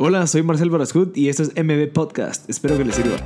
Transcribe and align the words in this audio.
Hola, 0.00 0.28
soy 0.28 0.44
Marcel 0.44 0.70
Barascut 0.70 1.16
y 1.16 1.28
esto 1.28 1.42
es 1.42 1.52
MB 1.56 1.92
Podcast. 1.92 2.48
Espero 2.48 2.78
que 2.78 2.84
les 2.84 2.94
sirva. 2.94 3.16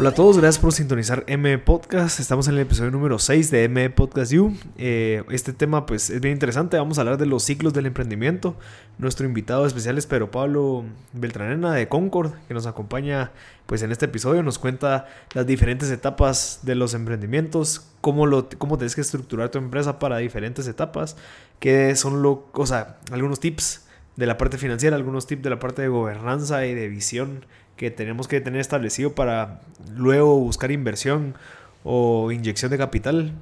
Hola 0.00 0.08
a 0.08 0.14
todos, 0.14 0.38
gracias 0.38 0.58
por 0.58 0.72
sintonizar 0.72 1.24
M 1.26 1.58
Podcast. 1.58 2.20
Estamos 2.20 2.48
en 2.48 2.54
el 2.54 2.60
episodio 2.60 2.90
número 2.90 3.18
6 3.18 3.50
de 3.50 3.64
M 3.64 3.90
Podcast 3.90 4.32
You. 4.32 4.56
Eh, 4.78 5.22
este 5.28 5.52
tema 5.52 5.84
pues 5.84 6.08
es 6.08 6.22
bien 6.22 6.32
interesante. 6.32 6.78
Vamos 6.78 6.96
a 6.96 7.02
hablar 7.02 7.18
de 7.18 7.26
los 7.26 7.42
ciclos 7.42 7.74
del 7.74 7.84
emprendimiento. 7.84 8.56
Nuestro 8.96 9.26
invitado 9.26 9.66
especial 9.66 9.98
es 9.98 10.06
Pedro 10.06 10.30
Pablo 10.30 10.84
Beltranena 11.12 11.74
de 11.74 11.86
Concord, 11.88 12.32
que 12.48 12.54
nos 12.54 12.64
acompaña 12.64 13.32
pues 13.66 13.82
en 13.82 13.92
este 13.92 14.06
episodio. 14.06 14.42
Nos 14.42 14.58
cuenta 14.58 15.06
las 15.34 15.46
diferentes 15.46 15.90
etapas 15.90 16.60
de 16.62 16.76
los 16.76 16.94
emprendimientos, 16.94 17.90
cómo, 18.00 18.24
lo, 18.24 18.48
cómo 18.56 18.78
tienes 18.78 18.94
que 18.94 19.02
estructurar 19.02 19.50
tu 19.50 19.58
empresa 19.58 19.98
para 19.98 20.16
diferentes 20.16 20.66
etapas, 20.66 21.18
qué 21.58 21.94
son 21.94 22.22
lo, 22.22 22.48
o 22.54 22.64
sea, 22.64 22.96
algunos 23.12 23.38
tips 23.38 23.82
de 24.16 24.24
la 24.24 24.38
parte 24.38 24.56
financiera, 24.56 24.96
algunos 24.96 25.26
tips 25.26 25.42
de 25.42 25.50
la 25.50 25.58
parte 25.58 25.82
de 25.82 25.88
gobernanza 25.88 26.64
y 26.64 26.74
de 26.74 26.88
visión 26.88 27.44
que 27.80 27.90
tenemos 27.90 28.28
que 28.28 28.42
tener 28.42 28.60
establecido 28.60 29.14
para 29.14 29.62
luego 29.96 30.38
buscar 30.38 30.70
inversión 30.70 31.34
o 31.82 32.30
inyección 32.30 32.70
de 32.70 32.76
capital. 32.76 33.32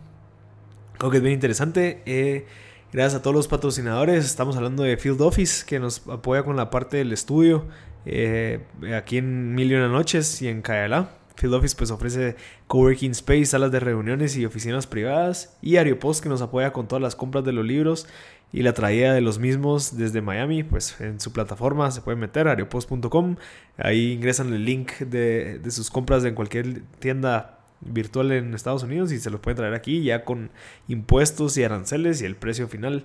Creo 0.97 1.11
que 1.11 1.17
es 1.17 1.23
bien 1.25 1.35
interesante. 1.35 2.03
Eh, 2.07 2.47
gracias 2.93 3.17
a 3.17 3.23
todos 3.23 3.35
los 3.35 3.49
patrocinadores. 3.49 4.25
Estamos 4.25 4.57
hablando 4.57 4.85
de 4.85 4.97
Field 4.97 5.21
Office, 5.23 5.67
que 5.67 5.81
nos 5.81 6.07
apoya 6.07 6.45
con 6.45 6.55
la 6.55 6.71
parte 6.71 6.99
del 6.99 7.13
estudio 7.13 7.67
eh, 8.07 8.61
aquí 8.97 9.19
en 9.19 9.57
Mil 9.57 9.73
y 9.73 9.75
Noches 9.75 10.41
y 10.41 10.47
en 10.47 10.63
Cayala. 10.63 11.09
Field 11.35 11.55
Office 11.55 11.75
pues 11.77 11.91
ofrece 11.91 12.37
coworking 12.69 13.11
space, 13.11 13.47
salas 13.47 13.73
de 13.73 13.81
reuniones 13.81 14.37
y 14.37 14.47
oficinas 14.47 14.87
privadas. 14.87 15.59
Y 15.63 15.79
Ariopost 15.79 16.23
que 16.23 16.29
nos 16.29 16.43
apoya 16.43 16.73
con 16.73 16.87
todas 16.87 17.03
las 17.03 17.17
compras 17.17 17.45
de 17.45 17.51
los 17.51 17.67
libros 17.67 18.07
y 18.53 18.63
la 18.63 18.73
traída 18.73 19.13
de 19.13 19.21
los 19.21 19.39
mismos 19.39 19.97
desde 19.97 20.23
Miami, 20.23 20.63
pues 20.63 21.01
en 21.01 21.21
su 21.21 21.33
plataforma 21.33 21.91
se 21.91 22.01
pueden 22.01 22.21
meter, 22.21 22.49
ariopost.com, 22.49 23.37
ahí 23.77 24.13
ingresan 24.13 24.53
el 24.53 24.65
link 24.65 24.93
de, 25.01 25.59
de, 25.59 25.71
sus 25.71 25.91
compras 25.91 26.25
en 26.25 26.35
cualquier 26.35 26.83
tienda 26.99 27.59
virtual 27.81 28.33
en 28.33 28.55
Estados 28.55 28.83
Unidos 28.83 29.13
y 29.13 29.21
se 29.21 29.31
los 29.31 29.41
pueden 29.41 29.59
traer 29.59 29.75
aquí 29.75 30.03
ya 30.03 30.25
con 30.25 30.51
impuestos 30.89 31.57
y 31.59 31.65
aranceles 31.65 32.23
y 32.23 32.25
el 32.25 32.37
precio 32.37 32.69
final. 32.69 33.05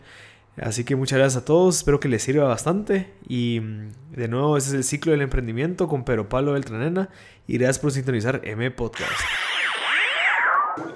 Así 0.61 0.83
que 0.83 0.95
muchas 0.95 1.17
gracias 1.17 1.41
a 1.41 1.45
todos, 1.45 1.77
espero 1.77 1.99
que 1.99 2.07
les 2.07 2.21
sirva 2.21 2.47
bastante 2.47 3.11
y 3.27 3.59
mm, 3.59 3.91
de 4.15 4.27
nuevo 4.27 4.55
ese 4.55 4.69
es 4.69 4.73
el 4.75 4.83
ciclo 4.83 5.11
del 5.11 5.21
emprendimiento 5.21 5.87
con 5.87 6.05
Pedro 6.05 6.29
Pablo 6.29 6.53
Beltranena 6.53 7.09
y 7.47 7.57
gracias 7.57 7.79
por 7.79 7.91
sintonizar 7.91 8.41
M 8.43 8.69
Podcast. 8.71 9.11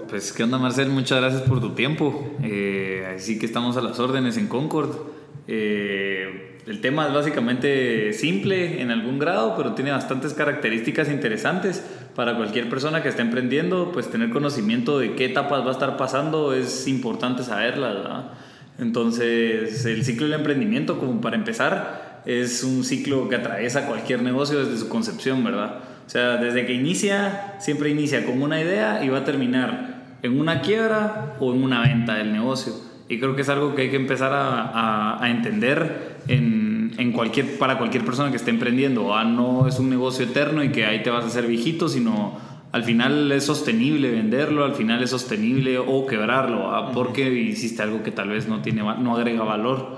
Pues 0.09 0.33
qué 0.33 0.43
onda 0.43 0.57
Marcel, 0.57 0.89
muchas 0.89 1.19
gracias 1.19 1.43
por 1.43 1.61
tu 1.61 1.71
tiempo. 1.71 2.35
Eh, 2.41 3.13
así 3.15 3.37
que 3.37 3.45
estamos 3.45 3.77
a 3.77 3.81
las 3.81 3.99
órdenes 3.99 4.37
en 4.37 4.47
Concord. 4.47 4.89
Eh, 5.47 6.57
el 6.65 6.81
tema 6.81 7.07
es 7.07 7.13
básicamente 7.13 8.11
simple 8.13 8.81
en 8.81 8.89
algún 8.89 9.19
grado, 9.19 9.55
pero 9.55 9.73
tiene 9.73 9.91
bastantes 9.91 10.33
características 10.33 11.09
interesantes 11.09 11.83
para 12.15 12.35
cualquier 12.35 12.69
persona 12.69 13.03
que 13.03 13.09
esté 13.09 13.21
emprendiendo. 13.21 13.91
Pues 13.91 14.09
tener 14.09 14.31
conocimiento 14.31 14.97
de 14.97 15.13
qué 15.13 15.25
etapas 15.25 15.61
va 15.61 15.69
a 15.69 15.73
estar 15.73 15.95
pasando 15.95 16.53
es 16.53 16.87
importante 16.87 17.43
saberlas. 17.43 17.95
¿verdad? 17.97 18.31
Entonces 18.79 19.85
el 19.85 20.03
ciclo 20.03 20.25
del 20.25 20.39
emprendimiento, 20.39 20.97
como 20.97 21.21
para 21.21 21.35
empezar, 21.35 22.23
es 22.25 22.63
un 22.63 22.83
ciclo 22.83 23.29
que 23.29 23.35
atraviesa 23.35 23.85
cualquier 23.85 24.23
negocio 24.23 24.65
desde 24.65 24.77
su 24.77 24.89
concepción, 24.89 25.43
¿verdad? 25.43 25.79
O 26.07 26.09
sea, 26.09 26.37
desde 26.37 26.65
que 26.65 26.73
inicia, 26.73 27.55
siempre 27.59 27.89
inicia 27.89 28.25
con 28.25 28.41
una 28.41 28.61
idea 28.61 29.03
y 29.03 29.09
va 29.09 29.19
a 29.19 29.23
terminar 29.25 29.97
en 30.23 30.39
una 30.39 30.61
quiebra 30.61 31.35
o 31.41 31.53
en 31.53 31.61
una 31.61 31.81
venta 31.81 32.15
del 32.15 32.31
negocio. 32.31 32.73
Y 33.09 33.19
creo 33.19 33.35
que 33.35 33.41
es 33.41 33.49
algo 33.49 33.75
que 33.75 33.83
hay 33.83 33.89
que 33.89 33.97
empezar 33.97 34.31
a, 34.33 35.21
a, 35.21 35.29
entender 35.29 36.17
en, 36.29 36.93
en, 36.97 37.11
cualquier, 37.11 37.57
para 37.57 37.77
cualquier 37.77 38.05
persona 38.05 38.31
que 38.31 38.37
esté 38.37 38.51
emprendiendo. 38.51 39.15
Ah, 39.15 39.25
no 39.25 39.67
es 39.67 39.79
un 39.79 39.89
negocio 39.89 40.25
eterno 40.25 40.63
y 40.63 40.71
que 40.71 40.85
ahí 40.85 41.03
te 41.03 41.09
vas 41.09 41.25
a 41.25 41.27
hacer 41.27 41.45
viejito, 41.45 41.89
sino 41.89 42.37
al 42.71 42.83
final 42.85 43.31
es 43.31 43.45
sostenible 43.45 44.11
venderlo, 44.11 44.63
al 44.63 44.75
final 44.75 45.03
es 45.03 45.09
sostenible 45.09 45.77
o 45.77 46.05
quebrarlo, 46.05 46.73
ah, 46.73 46.91
porque 46.93 47.29
hiciste 47.29 47.81
algo 47.81 48.03
que 48.03 48.11
tal 48.11 48.29
vez 48.29 48.47
no, 48.47 48.61
tiene, 48.61 48.81
no 48.81 49.15
agrega 49.15 49.43
valor. 49.43 49.96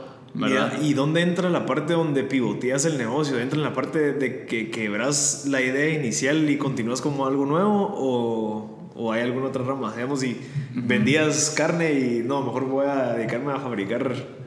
¿Y 0.82 0.94
dónde 0.94 1.22
entra 1.22 1.50
la 1.50 1.66
parte 1.66 1.94
donde 1.94 2.24
pivoteas 2.24 2.86
el 2.86 2.98
negocio? 2.98 3.40
¿Entra 3.40 3.58
en 3.58 3.64
la 3.64 3.74
parte 3.74 4.14
de 4.14 4.46
que 4.46 4.70
quebras 4.70 5.46
la 5.48 5.62
idea 5.62 5.90
inicial 5.90 6.50
y 6.50 6.58
continúas 6.58 7.02
como 7.02 7.26
algo 7.26 7.46
nuevo? 7.46 7.90
¿O, 7.92 8.92
o 8.96 9.12
hay 9.12 9.22
alguna 9.22 9.48
otra 9.48 9.64
rama? 9.64 9.94
Digamos, 9.94 10.20
si 10.20 10.40
vendías 10.74 11.54
carne 11.56 11.94
y 11.94 12.24
no, 12.26 12.42
mejor 12.44 12.66
voy 12.66 12.86
a 12.86 13.14
dedicarme 13.14 13.54
a 13.54 13.60
fabricar 13.60 14.39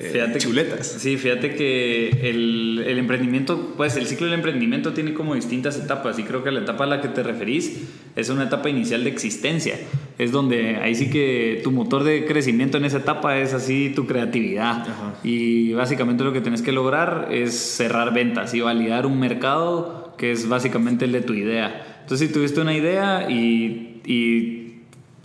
fíjate, 0.00 0.38
chuletas. 0.38 0.86
Sí, 0.86 1.16
fíjate 1.16 1.54
que 1.54 2.08
el, 2.30 2.84
el, 2.86 2.98
emprendimiento, 2.98 3.74
pues 3.76 3.96
el 3.96 4.06
ciclo 4.06 4.26
del 4.26 4.34
emprendimiento 4.34 4.92
tiene 4.92 5.14
como 5.14 5.34
distintas 5.34 5.78
etapas 5.78 6.18
y 6.18 6.24
creo 6.24 6.42
que 6.42 6.50
la 6.50 6.60
etapa 6.60 6.84
a 6.84 6.86
la 6.86 7.00
que 7.00 7.08
te 7.08 7.22
referís 7.22 7.82
es 8.16 8.28
una 8.28 8.44
etapa 8.44 8.68
inicial 8.68 9.04
de 9.04 9.10
existencia. 9.10 9.76
Es 10.18 10.32
donde 10.32 10.76
ahí 10.76 10.94
sí 10.94 11.10
que 11.10 11.60
tu 11.62 11.70
motor 11.70 12.04
de 12.04 12.24
crecimiento 12.24 12.76
en 12.78 12.84
esa 12.84 12.98
etapa 12.98 13.38
es 13.38 13.54
así 13.54 13.92
tu 13.94 14.06
creatividad. 14.06 14.86
Y 15.22 15.72
básicamente 15.72 16.24
lo 16.24 16.32
que 16.32 16.40
tienes 16.40 16.62
que 16.62 16.72
lograr 16.72 17.28
es 17.30 17.54
cerrar 17.54 18.12
ventas 18.12 18.54
y 18.54 18.60
validar 18.60 19.06
un 19.06 19.20
mercado 19.20 20.14
que 20.18 20.32
es 20.32 20.48
básicamente 20.48 21.04
el 21.04 21.12
de 21.12 21.20
tu 21.20 21.34
idea. 21.34 22.00
Entonces 22.02 22.28
si 22.28 22.34
tuviste 22.34 22.60
una 22.60 22.74
idea 22.74 23.30
y, 23.30 24.00
y 24.04 24.82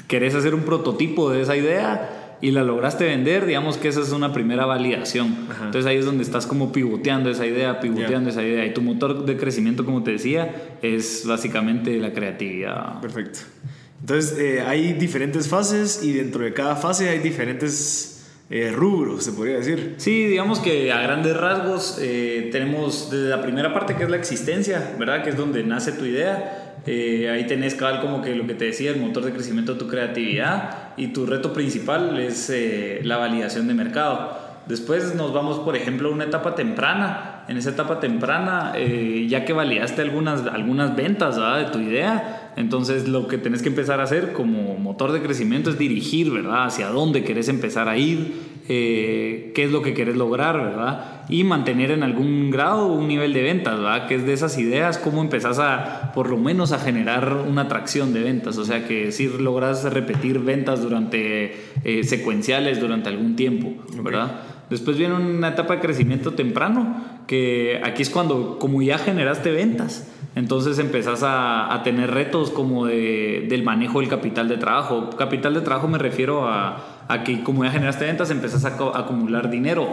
querés 0.08 0.36
hacer 0.36 0.54
un 0.54 0.62
prototipo 0.62 1.32
de 1.32 1.42
esa 1.42 1.58
idea, 1.58 2.23
y 2.44 2.52
la 2.52 2.62
lograste 2.62 3.06
vender, 3.06 3.46
digamos 3.46 3.78
que 3.78 3.88
esa 3.88 4.02
es 4.02 4.12
una 4.12 4.34
primera 4.34 4.66
validación. 4.66 5.34
Entonces 5.64 5.86
ahí 5.86 5.96
es 5.96 6.04
donde 6.04 6.24
estás 6.24 6.46
como 6.46 6.74
pivoteando 6.74 7.30
esa 7.30 7.46
idea, 7.46 7.80
pivoteando 7.80 8.32
esa 8.32 8.44
idea. 8.44 8.66
Y 8.66 8.74
tu 8.74 8.82
motor 8.82 9.24
de 9.24 9.38
crecimiento, 9.38 9.86
como 9.86 10.04
te 10.04 10.12
decía, 10.12 10.54
es 10.82 11.24
básicamente 11.26 11.98
la 12.02 12.12
creatividad. 12.12 13.00
Perfecto. 13.00 13.40
Entonces 14.02 14.38
eh, 14.38 14.60
hay 14.60 14.92
diferentes 14.92 15.48
fases 15.48 16.04
y 16.04 16.12
dentro 16.12 16.44
de 16.44 16.52
cada 16.52 16.76
fase 16.76 17.08
hay 17.08 17.20
diferentes 17.20 18.26
eh, 18.50 18.74
rubros, 18.76 19.24
se 19.24 19.32
podría 19.32 19.56
decir. 19.56 19.96
Sí, 19.96 20.28
digamos 20.28 20.60
que 20.60 20.92
a 20.92 21.02
grandes 21.02 21.38
rasgos 21.38 21.98
eh, 22.02 22.50
tenemos 22.52 23.10
desde 23.10 23.30
la 23.30 23.42
primera 23.42 23.74
parte 23.74 23.96
que 23.96 24.04
es 24.04 24.10
la 24.10 24.18
existencia, 24.18 24.96
¿verdad? 25.00 25.24
Que 25.24 25.30
es 25.30 25.38
donde 25.38 25.64
nace 25.64 25.94
tu 25.94 26.04
idea 26.04 26.63
eh, 26.86 27.30
ahí 27.30 27.48
tenés 27.48 27.76
cabal 27.76 28.02
como 28.02 28.22
que 28.22 28.36
lo 28.36 28.46
que 28.46 28.56
te 28.56 28.66
decía, 28.66 28.92
el 28.92 29.00
motor 29.00 29.24
de 29.24 29.32
crecimiento 29.32 29.78
tu 29.78 29.88
creatividad 29.88 30.90
y 30.98 31.08
tu 31.08 31.26
reto 31.26 31.54
principal 31.54 32.20
es 32.20 32.50
eh, 32.50 33.00
la 33.04 33.18
validación 33.18 33.68
de 33.68 33.74
mercado. 33.74 34.38
Después 34.66 35.14
nos 35.16 35.34
vamos, 35.34 35.60
por 35.60 35.76
ejemplo, 35.76 36.10
a 36.10 36.12
una 36.12 36.24
etapa 36.24 36.56
temprana. 36.56 37.46
En 37.50 37.58
esa 37.58 37.72
etapa 37.72 38.00
temprana, 38.00 38.72
eh, 38.76 39.26
ya 39.28 39.44
que 39.44 39.52
validaste 39.52 40.02
algunas, 40.02 40.48
algunas 40.48 40.96
ventas 40.96 41.36
de 41.36 41.66
tu 41.72 41.80
idea, 41.80 42.54
entonces 42.56 43.10
lo 43.10 43.28
que 43.28 43.38
tenés 43.38 43.62
que 43.62 43.68
empezar 43.68 44.00
a 44.00 44.04
hacer 44.04 44.32
como 44.32 44.78
motor 44.78 45.12
de 45.12 45.22
crecimiento 45.22 45.70
es 45.70 45.78
dirigir, 45.78 46.32
¿verdad? 46.32 46.66
Hacia 46.66 46.88
dónde 46.88 47.26
querés 47.26 47.50
empezar 47.50 47.90
a 47.90 47.98
ir, 47.98 48.53
eh, 48.70 49.52
qué 49.54 49.64
es 49.66 49.72
lo 49.72 49.82
que 49.82 49.94
querés 49.94 50.16
lograr, 50.16 50.58
¿verdad? 50.58 51.22
Y 51.28 51.44
mantener 51.44 51.92
en 51.92 52.04
algún 52.04 52.50
grado 52.50 52.88
un 52.88 53.08
nivel 53.08 53.34
de 53.34 53.42
ventas, 53.42 53.78
¿verdad? 53.78 54.08
Que 54.08 54.16
es 54.16 54.26
de 54.26 54.34
esas 54.34 54.58
ideas, 54.58 54.98
cómo 54.98 55.22
empezás 55.22 55.60
a, 55.60 56.12
por 56.14 56.30
lo 56.30 56.38
menos, 56.38 56.72
a 56.72 56.80
generar 56.80 57.44
una 57.48 57.64
atracción 57.64 58.14
de 58.14 58.22
ventas. 58.22 58.58
O 58.58 58.66
sea, 58.66 58.88
que 58.88 59.12
si 59.12 59.28
logras 59.28 59.84
repetir 59.92 60.40
ventas 60.40 60.82
durante, 60.82 61.56
eh, 61.84 62.04
secuenciales 62.04 62.80
durante 62.80 63.10
algún 63.10 63.36
tiempo, 63.36 63.74
¿verdad? 64.02 64.42
Después 64.70 64.98
viene 64.98 65.16
una 65.16 65.50
etapa 65.50 65.76
de 65.76 65.82
crecimiento 65.82 66.34
temprano, 66.34 67.04
que 67.28 67.82
aquí 67.84 68.02
es 68.02 68.10
cuando, 68.10 68.58
como 68.60 68.82
ya 68.82 68.98
generaste 68.98 69.52
ventas, 69.52 70.10
entonces 70.36 70.80
empezás 70.80 71.22
a, 71.22 71.74
a 71.74 71.84
tener 71.84 72.12
retos 72.12 72.50
como 72.50 72.86
de, 72.86 73.46
del 73.50 73.64
manejo 73.64 74.00
del 74.00 74.10
capital 74.10 74.48
de 74.48 74.58
trabajo. 74.58 75.12
Capital 75.12 75.54
de 75.54 75.62
trabajo 75.62 75.88
me 75.88 76.00
refiero 76.00 76.48
a 76.48 76.93
a 77.14 77.24
que 77.24 77.44
como 77.44 77.64
ya 77.64 77.72
generaste 77.72 78.06
ventas 78.06 78.32
empezás 78.32 78.66
a, 78.66 78.76
acumular 78.98 79.50
dinero. 79.50 79.88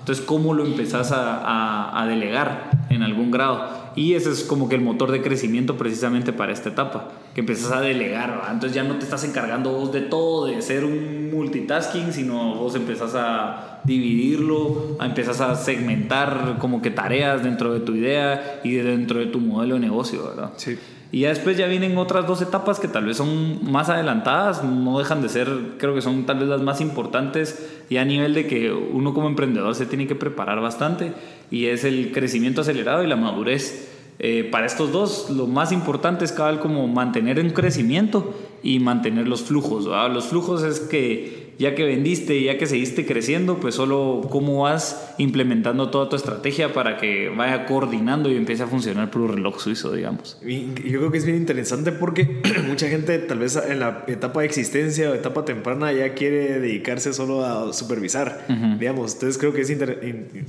Entonces, 0.00 0.24
¿cómo 0.24 0.52
lo 0.52 0.64
empezás 0.64 1.12
a, 1.12 2.04
delegar 2.08 2.70
en 2.90 3.02
algún 3.02 3.30
grado? 3.30 3.86
Y 3.94 4.14
ese 4.14 4.30
es 4.30 4.42
como 4.42 4.68
que 4.68 4.74
el 4.74 4.82
motor 4.82 5.10
de 5.10 5.22
crecimiento 5.22 5.78
precisamente 5.78 6.32
para 6.32 6.52
esta 6.52 6.68
etapa, 6.68 7.08
que 7.34 7.40
empezás 7.40 7.72
a 7.72 7.80
delegar. 7.80 8.42
Entonces 8.50 8.74
ya 8.74 8.82
no 8.82 8.96
te 8.96 9.04
estás 9.04 9.24
encargando 9.24 9.72
vos 9.72 9.92
de 9.92 10.02
todo, 10.02 10.46
de 10.46 10.60
ser 10.60 10.84
un 10.84 11.30
multitasking, 11.32 12.12
sino 12.12 12.56
vos 12.56 12.74
empezás 12.74 13.14
a 13.14 13.80
dividirlo, 13.84 14.96
empezás 15.00 15.40
a 15.40 15.54
segmentar 15.54 16.56
como 16.58 16.82
que 16.82 16.90
tareas 16.90 17.42
dentro 17.42 17.72
de 17.72 17.80
tu 17.80 17.94
idea 17.94 18.60
y 18.64 18.74
dentro 18.74 19.20
de 19.20 19.26
tu 19.26 19.40
modelo 19.40 19.74
de 19.74 19.80
negocio, 19.80 20.24
¿verdad? 20.24 20.50
Sí. 20.56 20.76
Y 21.12 21.20
ya 21.20 21.28
después 21.28 21.56
ya 21.56 21.66
vienen 21.66 21.96
otras 21.98 22.26
dos 22.26 22.42
etapas 22.42 22.80
que 22.80 22.88
tal 22.88 23.04
vez 23.04 23.16
son 23.16 23.70
más 23.70 23.88
adelantadas, 23.88 24.64
no 24.64 24.98
dejan 24.98 25.22
de 25.22 25.28
ser, 25.28 25.48
creo 25.78 25.94
que 25.94 26.02
son 26.02 26.26
tal 26.26 26.40
vez 26.40 26.48
las 26.48 26.62
más 26.62 26.80
importantes 26.80 27.64
y 27.88 27.98
a 27.98 28.04
nivel 28.04 28.34
de 28.34 28.46
que 28.46 28.72
uno 28.72 29.14
como 29.14 29.28
emprendedor 29.28 29.74
se 29.74 29.86
tiene 29.86 30.06
que 30.06 30.16
preparar 30.16 30.60
bastante 30.60 31.12
y 31.50 31.66
es 31.66 31.84
el 31.84 32.12
crecimiento 32.12 32.62
acelerado 32.62 33.04
y 33.04 33.06
la 33.06 33.16
madurez. 33.16 33.92
Eh, 34.18 34.48
para 34.50 34.66
estos 34.66 34.92
dos, 34.92 35.30
lo 35.30 35.46
más 35.46 35.72
importante 35.72 36.24
es 36.24 36.32
cada 36.32 36.58
como 36.58 36.88
mantener 36.88 37.38
un 37.38 37.50
crecimiento 37.50 38.34
y 38.62 38.78
mantener 38.80 39.28
los 39.28 39.42
flujos. 39.42 39.84
Los 39.84 40.26
flujos 40.26 40.62
es 40.62 40.80
que 40.80 41.45
ya 41.58 41.74
que 41.74 41.84
vendiste, 41.84 42.42
ya 42.42 42.58
que 42.58 42.66
seguiste 42.66 43.06
creciendo, 43.06 43.58
pues 43.58 43.74
solo 43.74 44.22
cómo 44.30 44.62
vas 44.62 45.14
implementando 45.18 45.90
toda 45.90 46.08
tu 46.08 46.16
estrategia 46.16 46.72
para 46.72 46.96
que 46.98 47.28
vaya 47.28 47.66
coordinando 47.66 48.30
y 48.30 48.36
empiece 48.36 48.62
a 48.62 48.66
funcionar 48.66 49.10
por 49.10 49.22
un 49.22 49.28
reloj 49.34 49.60
suizo, 49.60 49.92
digamos. 49.92 50.38
Y 50.44 50.66
yo 50.88 50.98
creo 50.98 51.10
que 51.10 51.18
es 51.18 51.24
bien 51.24 51.36
interesante 51.36 51.92
porque 51.92 52.42
mucha 52.68 52.88
gente 52.88 53.18
tal 53.18 53.38
vez 53.38 53.56
en 53.56 53.80
la 53.80 54.04
etapa 54.06 54.40
de 54.40 54.46
existencia 54.46 55.10
o 55.10 55.14
etapa 55.14 55.44
temprana 55.44 55.92
ya 55.92 56.14
quiere 56.14 56.60
dedicarse 56.60 57.12
solo 57.12 57.44
a 57.44 57.72
supervisar, 57.72 58.46
digamos. 58.78 59.14
Entonces 59.14 59.38
creo 59.38 59.52
que 59.52 59.62
es 59.62 59.76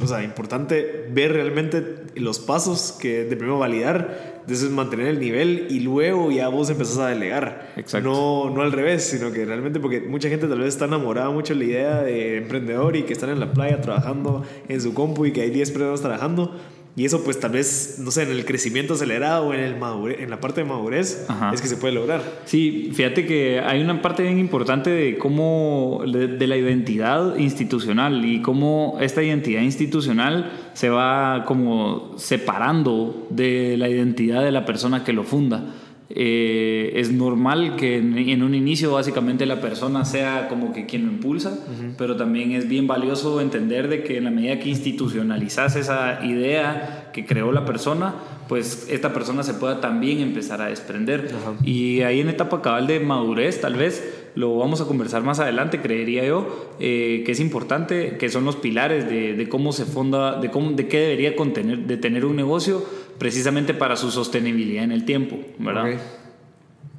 o 0.02 0.08
sea, 0.08 0.24
importante 0.24 1.08
ver 1.12 1.34
realmente 1.34 1.84
los 2.16 2.40
pasos 2.40 2.98
que 3.00 3.24
de 3.26 3.36
primero 3.36 3.60
validar 3.60 4.37
entonces 4.48 4.70
mantener 4.72 5.08
el 5.08 5.20
nivel 5.20 5.68
y 5.70 5.82
luego 5.82 6.32
ya 6.32 6.48
vos 6.48 6.70
empezás 6.70 7.00
a 7.00 7.08
delegar. 7.08 7.74
Exacto. 7.76 8.10
No, 8.10 8.50
no 8.50 8.62
al 8.62 8.72
revés, 8.72 9.04
sino 9.04 9.30
que 9.34 9.44
realmente 9.44 9.82
porque 9.82 10.00
mucha 10.00 10.30
gente 10.30 10.48
tal 10.48 10.60
vez 10.60 10.70
está 10.70 10.86
enamorada 10.86 11.30
mucho 11.32 11.54
de 11.54 11.60
la 11.60 11.66
idea 11.66 12.02
de 12.02 12.38
emprendedor 12.38 12.96
y 12.96 13.04
que 13.04 13.12
están 13.12 13.30
en 13.30 13.42
la 13.42 13.52
playa 13.52 13.82
trabajando 13.82 14.46
en 14.70 14.80
su 14.80 14.94
compu 14.94 15.26
y 15.26 15.34
que 15.34 15.42
hay 15.42 15.50
10 15.50 15.72
personas 15.72 16.00
trabajando 16.00 16.56
y 16.98 17.06
eso 17.06 17.24
pues 17.24 17.40
tal 17.40 17.52
vez, 17.52 18.00
no 18.00 18.10
sé, 18.10 18.24
en 18.24 18.32
el 18.32 18.44
crecimiento 18.44 18.96
acelerado 18.96 19.50
o 19.50 19.54
en, 19.54 19.60
el 19.60 19.76
en 20.20 20.30
la 20.32 20.40
parte 20.40 20.62
de 20.62 20.68
madurez 20.68 21.28
es 21.54 21.62
que 21.62 21.68
se 21.68 21.78
puede 21.78 21.94
lograr. 21.94 22.24
Sí, 22.46 22.90
fíjate 22.92 23.28
que 23.28 23.60
hay 23.60 23.84
una 23.84 24.02
parte 24.02 24.24
bien 24.24 24.40
importante 24.40 24.90
de 24.90 25.16
cómo, 25.20 26.02
de, 26.08 26.48
la 26.48 26.58
identidad 26.58 27.38
institucional 27.38 28.26
y 28.26 28.42
cómo 28.42 28.98
esta 29.00 29.22
identidad 29.22 29.62
institucional 29.62 30.67
se 30.78 30.90
va 30.92 31.44
como 31.48 32.12
separando 32.18 33.26
de 33.32 33.78
la 33.78 33.90
identidad 33.90 34.44
de 34.44 34.52
la 34.52 34.64
persona 34.64 35.04
que 35.04 35.12
lo 35.12 35.24
funda. 35.24 35.64
Eh, 36.10 36.94
es 36.96 37.12
normal 37.12 37.76
que 37.76 37.98
en, 37.98 38.42
un 38.42 38.56
inicio 38.56 38.94
básicamente 38.94 39.46
la 39.46 39.60
persona 39.60 40.06
sea 40.06 40.48
como 40.48 40.72
que 40.72 40.86
quien 40.86 41.06
lo 41.06 41.12
impulsa, 41.12 41.60
pero 41.98 42.16
también 42.16 42.54
es 42.54 42.70
bien 42.70 42.88
valioso 42.88 43.42
entender 43.42 43.90
de 43.90 44.04
que 44.04 44.18
en 44.18 44.24
la 44.24 44.32
medida 44.32 44.58
que 44.60 44.70
institucionalizas 44.70 45.76
esa 45.76 46.24
idea 46.26 47.10
que 47.14 47.26
creó 47.26 47.52
la 47.52 47.66
persona, 47.66 48.16
pues 48.48 48.88
esta 48.90 49.12
persona 49.12 49.44
se 49.44 49.54
pueda 49.56 49.82
también 49.82 50.20
empezar 50.20 50.62
a 50.62 50.68
desprender. 50.68 51.30
Y 51.64 52.02
ahí 52.02 52.22
en 52.22 52.30
etapa 52.30 52.62
cabal 52.62 52.88
de 52.88 53.00
madurez, 53.02 53.60
tal 53.60 53.76
vez 53.76 54.30
lo 54.36 54.56
vamos 54.58 54.82
a 54.82 54.86
conversar 54.86 55.24
más 55.24 55.40
adelante, 55.40 55.82
creería 55.82 56.24
yo, 56.24 56.76
eh, 56.80 57.24
que 57.26 57.32
es 57.32 57.40
importante, 57.40 58.18
que 58.18 58.30
son 58.30 58.46
los 58.46 58.56
pilares 58.56 59.10
de, 59.10 59.48
cómo 59.50 59.74
se 59.74 59.86
fonda, 59.86 60.40
de, 60.40 60.52
cómo, 60.52 60.72
de 60.72 60.88
qué 60.88 61.00
debería 61.00 61.36
contener, 61.36 61.80
de 61.80 61.98
tener 61.98 62.24
un 62.24 62.36
negocio 62.36 62.86
precisamente 63.18 63.74
para 63.74 63.96
su 63.96 64.12
sostenibilidad 64.12 64.84
en 64.84 64.92
el 64.92 65.06
tiempo, 65.06 65.40
¿verdad? 65.60 66.00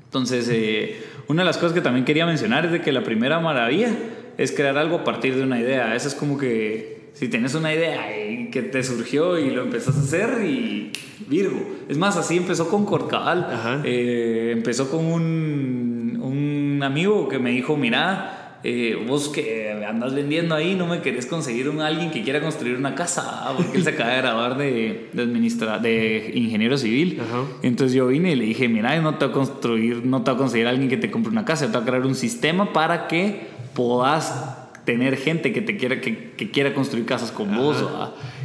Entonces, 0.05 0.49
eh, 0.51 1.03
una 1.29 1.43
de 1.43 1.47
las 1.47 1.59
cosas 1.59 1.73
que 1.73 1.81
también 1.81 2.05
quería 2.05 2.27
mencionar 2.27 2.67
es 2.67 2.73
de 2.73 2.81
que 2.81 2.93
la 2.93 3.03
primera 3.03 3.41
maravilla 3.41 3.91
es 4.39 4.53
crear 4.53 4.79
algo 4.79 4.97
a 4.97 5.05
partir 5.05 5.37
de 5.37 5.43
una 5.43 5.61
idea. 5.61 5.95
Esa 5.95 6.09
es 6.09 6.15
como 6.15 6.39
que 6.39 7.11
si 7.13 7.29
tienes 7.29 7.55
una 7.55 7.75
idea 7.75 8.07
que 8.51 8.63
te 8.63 8.83
surgió 8.83 9.39
y 9.39 9.51
lo 9.51 9.63
empezás 9.63 9.97
a 9.97 10.01
hacer 10.01 10.45
y 10.45 10.93
Virgo. 11.27 11.61
Es 11.89 11.99
más, 11.99 12.17
así 12.17 12.37
empezó 12.37 12.69
con 12.69 12.87
Corcabal. 12.87 13.83
Eh, 13.85 14.51
empezó 14.53 14.91
con 14.91 15.05
un, 15.05 16.19
un 16.23 16.83
amigo 16.83 17.29
que 17.29 17.39
me 17.39 17.51
dijo, 17.51 17.77
mira, 17.77 18.38
eh, 18.65 19.03
vos 19.07 19.29
que 19.29 19.73
andas 19.87 20.15
vendiendo 20.15 20.55
ahí, 20.55 20.75
no 20.75 20.87
me 20.87 21.01
querés 21.01 21.27
conseguir 21.27 21.69
un 21.69 21.81
alguien 21.81 22.11
que 22.11 22.23
quiera 22.23 22.41
construir 22.41 22.77
una 22.77 22.95
casa, 22.95 23.53
porque 23.57 23.77
él 23.77 23.85
se 23.85 23.91
acaba 23.91 24.11
de 24.11 24.17
grabar 24.23 24.57
de, 24.57 25.11
de, 25.13 25.27
de 25.27 26.31
ingeniero 26.35 26.77
civil. 26.77 27.21
Entonces 27.63 27.95
yo 27.95 28.09
vine 28.09 28.33
y 28.33 28.37
le 28.37 28.45
dije, 28.45 28.69
mira, 28.69 28.99
no 29.01 29.17
te 29.17 29.27
voy 29.27 29.33
a 29.33 29.35
construir, 29.35 30.05
no 30.05 30.23
te 30.23 30.31
voy 30.33 30.37
a 30.37 30.39
conseguir 30.39 30.67
a 30.67 30.71
alguien 30.71 30.89
que 30.89 30.97
te 30.97 31.11
compre 31.11 31.31
una 31.31 31.45
casa, 31.45 31.67
te 31.67 31.73
voy 31.73 31.83
a 31.83 31.87
crear 31.87 32.07
un 32.07 32.15
sistema 32.15 32.73
para 32.73 33.07
que 33.07 33.47
puedas 33.75 34.57
tener 34.85 35.17
gente 35.17 35.53
que 35.53 35.61
te 35.61 35.77
quiera 35.77 36.01
que, 36.01 36.31
que 36.31 36.51
quiera 36.51 36.75
construir 36.75 37.07
casas 37.07 37.31
con 37.31 37.55
vos. 37.57 37.77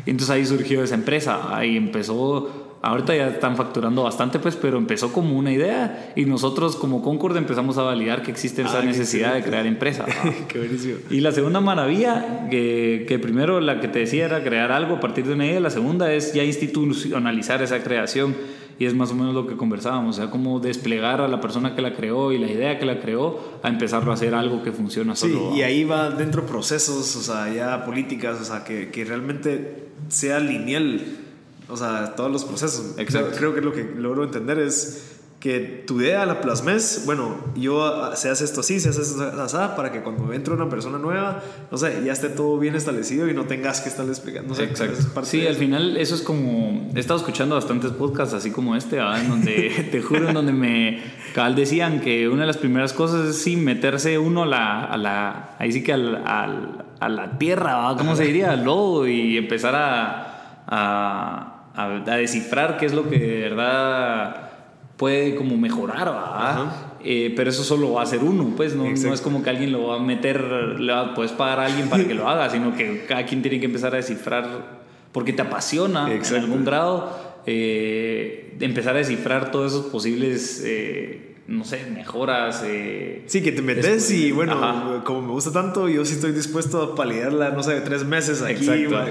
Entonces 0.06 0.30
ahí 0.30 0.46
surgió 0.46 0.84
esa 0.84 0.96
empresa, 0.96 1.56
ahí 1.56 1.78
empezó 1.78 2.63
Ahorita 2.86 3.16
ya 3.16 3.30
están 3.30 3.56
facturando 3.56 4.04
bastante, 4.04 4.40
pues, 4.40 4.58
pero 4.58 4.78
empezó 4.78 5.14
como 5.14 5.40
una 5.40 5.54
idea 5.54 6.12
y 6.18 6.26
nosotros 6.26 6.76
como 6.76 7.02
Concord 7.02 7.38
empezamos 7.38 7.78
a 7.78 7.84
validar 7.84 8.24
que 8.24 8.30
existe 8.30 8.62
esa 8.62 8.80
ah, 8.80 8.84
necesidad 8.84 9.36
de 9.36 9.42
crear 9.42 9.66
empresa. 9.66 10.06
qué 10.50 10.58
buenísimo. 10.58 10.98
Y 11.10 11.22
la 11.22 11.32
segunda 11.32 11.62
maravilla, 11.62 12.50
que, 12.52 13.06
que, 13.08 13.20
primero 13.20 13.62
la 13.62 13.80
que 13.80 13.88
te 13.88 14.00
decía 14.00 14.26
era 14.26 14.44
crear 14.44 14.74
algo 14.74 14.96
a 14.96 15.00
partir 15.00 15.26
de 15.26 15.34
una 15.34 15.46
idea, 15.46 15.62
la 15.62 15.70
segunda 15.70 16.12
es 16.12 16.34
ya 16.34 16.44
institucionalizar 16.44 17.62
esa 17.62 17.82
creación 17.82 18.36
y 18.78 18.84
es 18.86 18.94
más 18.94 19.12
o 19.12 19.16
menos 19.16 19.34
lo 19.34 19.48
que 19.48 19.56
conversábamos, 19.56 20.18
o 20.18 20.22
sea, 20.22 20.30
cómo 20.30 20.60
desplegar 20.60 21.22
a 21.22 21.30
la 21.30 21.40
persona 21.40 21.76
que 21.76 21.82
la 21.82 21.94
creó 21.94 22.34
y 22.34 22.38
la 22.38 22.52
idea 22.52 22.80
que 22.80 22.86
la 22.86 23.00
creó 23.00 23.40
a 23.64 23.70
empezarlo 23.70 24.12
a 24.12 24.16
hacer 24.16 24.36
algo 24.36 24.62
que 24.62 24.74
funciona 24.74 25.16
solo. 25.16 25.52
Sí, 25.54 25.60
y 25.60 25.62
ahí 25.62 25.86
va 25.86 26.10
dentro 26.10 26.46
procesos, 26.46 27.16
o 27.16 27.22
sea, 27.22 27.54
ya 27.54 27.86
políticas, 27.86 28.42
o 28.42 28.44
sea, 28.44 28.66
que, 28.66 28.90
que 28.90 29.06
realmente 29.06 29.86
sea 30.10 30.42
lineal 30.42 31.23
o 31.70 31.78
sea, 31.78 32.16
todos 32.16 32.32
los 32.32 32.46
procesos. 32.46 32.98
Exacto. 32.98 33.36
Creo, 33.38 33.54
que 33.54 33.62
lo 33.62 33.74
que 33.74 33.84
logro 33.84 34.24
entender 34.24 34.60
es 34.60 35.14
que 35.44 35.84
tu 35.86 36.00
idea 36.00 36.26
la 36.26 36.40
plasmes, 36.40 37.04
bueno, 37.06 37.36
yo 37.54 37.84
ah, 37.84 38.16
se 38.16 38.30
hace 38.30 38.46
esto 38.46 38.62
así, 38.62 38.80
se 38.80 38.88
hace 38.88 39.02
esto 39.02 39.24
así, 39.42 39.58
para 39.76 39.92
que 39.92 40.02
cuando 40.02 40.32
entre 40.32 40.54
una 40.54 40.70
persona 40.70 40.98
nueva, 40.98 41.44
no 41.70 41.78
sé, 41.78 42.02
ya 42.06 42.14
esté 42.14 42.30
todo 42.30 42.58
bien 42.60 42.76
establecido 42.76 43.28
y 43.28 43.34
no 43.34 43.44
tengas 43.44 43.82
que 43.82 43.90
estar 43.90 44.06
explicando. 44.06 44.48
No 44.48 44.56
sé, 44.56 44.64
Exacto. 44.64 45.26
Sí, 45.26 45.46
al 45.46 45.56
final 45.56 45.98
eso 45.98 46.16
es 46.16 46.22
como, 46.22 46.90
he 46.96 47.00
estado 47.02 47.20
escuchando 47.20 47.56
bastantes 47.56 47.92
podcasts 47.92 48.34
así 48.34 48.52
como 48.52 48.78
este, 48.78 49.00
en 49.00 49.28
donde, 49.28 49.88
te 49.92 50.02
juro, 50.02 50.30
en 50.30 50.34
donde 50.34 50.54
me, 50.54 51.04
cabal 51.36 51.56
decían 51.56 52.00
que 52.00 52.30
una 52.30 52.44
de 52.44 52.48
las 52.48 52.58
primeras 52.58 52.94
cosas 52.94 53.28
es 53.28 53.36
sí, 53.36 53.58
meterse 53.58 54.18
uno 54.18 54.44
a 54.44 54.46
la, 54.46 54.86
a 54.86 54.96
la 54.96 55.56
ahí 55.60 55.74
sí 55.74 55.84
que 55.84 55.92
al, 55.92 56.26
al, 56.26 56.86
a 57.02 57.10
la 57.10 57.38
tierra, 57.38 57.94
¿cómo 57.98 58.16
se 58.16 58.24
diría? 58.24 58.52
Al 58.52 58.64
lodo 58.64 59.10
y 59.10 59.36
empezar 59.36 59.76
a, 59.76 60.33
a 60.68 61.54
a, 61.76 62.18
descifrar 62.18 62.78
qué 62.78 62.86
es 62.86 62.94
lo 62.94 63.10
que 63.10 63.18
de 63.18 63.42
verdad 63.42 64.50
puede 64.98 65.36
como 65.36 65.58
mejorar, 65.58 66.94
eh, 67.04 67.34
pero 67.36 67.50
eso 67.50 67.64
solo 67.64 67.94
va 67.94 68.04
a 68.04 68.06
ser 68.06 68.24
uno, 68.24 68.54
pues 68.56 68.76
no, 68.76 68.84
no, 68.84 69.14
es 69.14 69.22
como 69.22 69.44
que 69.44 69.50
alguien 69.50 69.72
lo 69.72 69.88
va 69.88 69.96
a 69.96 70.00
meter, 70.00 70.40
le 70.80 70.94
va, 70.94 71.14
puedes 71.14 71.32
pagar 71.32 71.60
a 71.60 71.66
alguien 71.66 71.90
para 71.90 72.06
que 72.06 72.14
lo 72.14 72.30
haga, 72.30 72.50
sino 72.50 72.76
que 72.76 73.06
cada 73.08 73.26
quien 73.26 73.42
tiene 73.42 73.60
que 73.60 73.66
empezar 73.66 73.94
a 73.94 73.98
descifrar 73.98 74.84
porque 75.12 75.34
te 75.34 75.42
apasiona 75.42 76.12
en 76.12 76.36
algún 76.36 76.64
grado, 76.64 77.18
eh, 77.46 78.56
empezar 78.60 78.96
a 78.96 79.00
descifrar 79.00 79.52
todos 79.52 79.74
esos 79.74 79.86
posibles... 79.88 80.62
Eh, 80.66 81.30
no 81.46 81.66
sé, 81.66 81.86
mejoras. 81.94 82.64
Eh, 82.66 83.24
sí, 83.28 83.42
que 83.42 83.52
te 83.52 83.62
metes 83.62 84.10
y 84.12 84.32
bueno, 84.32 85.02
como 85.04 85.22
me 85.22 85.32
gusta 85.34 85.52
tanto, 85.52 85.90
yo 85.90 86.06
sí 86.06 86.14
estoy 86.14 86.32
dispuesto 86.32 86.82
a 86.82 86.96
paliarla, 86.96 87.50
no 87.50 87.62
sé, 87.64 87.82
tres 87.82 88.06
meses 88.06 88.42
aquí 88.42 88.66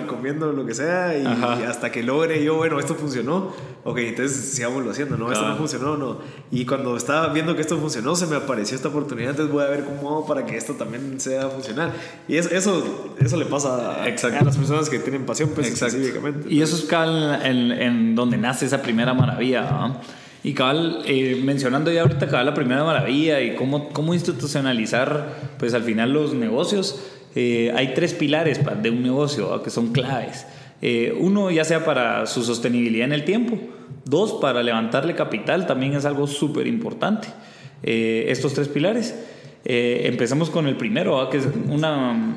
comiendo 0.06 0.52
lo 0.52 0.64
que 0.64 0.74
sea 0.74 1.16
y, 1.16 1.26
hasta 1.64 1.92
que 1.92 2.02
logre 2.02 2.42
yo, 2.42 2.56
bueno, 2.56 2.78
esto 2.80 2.94
funcionó, 2.94 3.52
ok, 3.84 3.98
entonces 3.98 4.54
sigámoslo 4.54 4.90
haciendo, 4.90 5.18
¿no? 5.18 5.30
Esto 5.30 5.46
no 5.46 5.56
funcionó, 5.56 5.96
no. 5.98 6.20
Y 6.50 6.64
cuando 6.64 6.96
estaba 6.96 7.28
viendo 7.32 7.54
que 7.54 7.60
esto 7.60 7.76
funcionó, 7.78 8.16
se 8.16 8.26
me 8.26 8.36
apareció 8.36 8.76
esta 8.76 8.88
oportunidad, 8.88 9.30
entonces 9.30 9.52
voy 9.52 9.64
a 9.64 9.68
ver 9.68 9.84
cómo 9.84 10.10
hago 10.10 10.26
para 10.26 10.46
que 10.46 10.56
esto 10.56 10.74
también 10.74 11.20
sea 11.20 11.50
funcional. 11.50 11.92
Y 12.28 12.36
eso, 12.36 12.48
eso, 12.50 13.36
le 13.36 13.44
pasa 13.44 14.02
a, 14.02 14.08
las 14.08 14.56
personas 14.56 14.88
que 14.88 14.98
tienen 14.98 15.26
pasión, 15.26 15.50
pues, 15.54 15.68
específicamente. 15.68 16.48
Y 16.48 16.62
eso 16.62 16.76
es 16.76 16.88
en, 17.44 17.72
en, 17.72 18.14
donde 18.14 18.38
nace 18.38 18.64
esa 18.64 18.80
primera 18.80 19.12
maravilla, 19.12 20.00
y 20.44 20.54
cabal, 20.54 21.02
eh, 21.06 21.40
mencionando 21.42 21.92
ya 21.92 22.02
ahorita 22.02 22.26
cabal 22.26 22.46
la 22.46 22.54
primera 22.54 22.82
maravilla 22.82 23.40
y 23.40 23.54
cómo, 23.54 23.90
cómo 23.90 24.12
institucionalizar 24.12 25.52
pues 25.58 25.72
al 25.74 25.84
final 25.84 26.12
los 26.12 26.34
negocios, 26.34 27.00
eh, 27.34 27.72
hay 27.76 27.94
tres 27.94 28.12
pilares 28.14 28.60
de 28.82 28.90
un 28.90 29.02
negocio 29.02 29.62
que 29.62 29.70
son 29.70 29.92
claves. 29.92 30.46
Eh, 30.80 31.16
uno 31.20 31.50
ya 31.52 31.64
sea 31.64 31.84
para 31.84 32.26
su 32.26 32.42
sostenibilidad 32.42 33.04
en 33.04 33.12
el 33.12 33.24
tiempo, 33.24 33.56
dos 34.04 34.32
para 34.40 34.64
levantarle 34.64 35.14
capital, 35.14 35.66
también 35.66 35.94
es 35.94 36.04
algo 36.04 36.26
súper 36.26 36.66
importante. 36.66 37.28
estos 37.82 38.54
tres 38.54 38.68
pilares. 38.68 39.14
empezamos 39.64 40.50
con 40.50 40.66
el 40.66 40.76
primero, 40.76 41.28
que 41.30 41.38
es 41.38 41.48
una... 41.68 42.36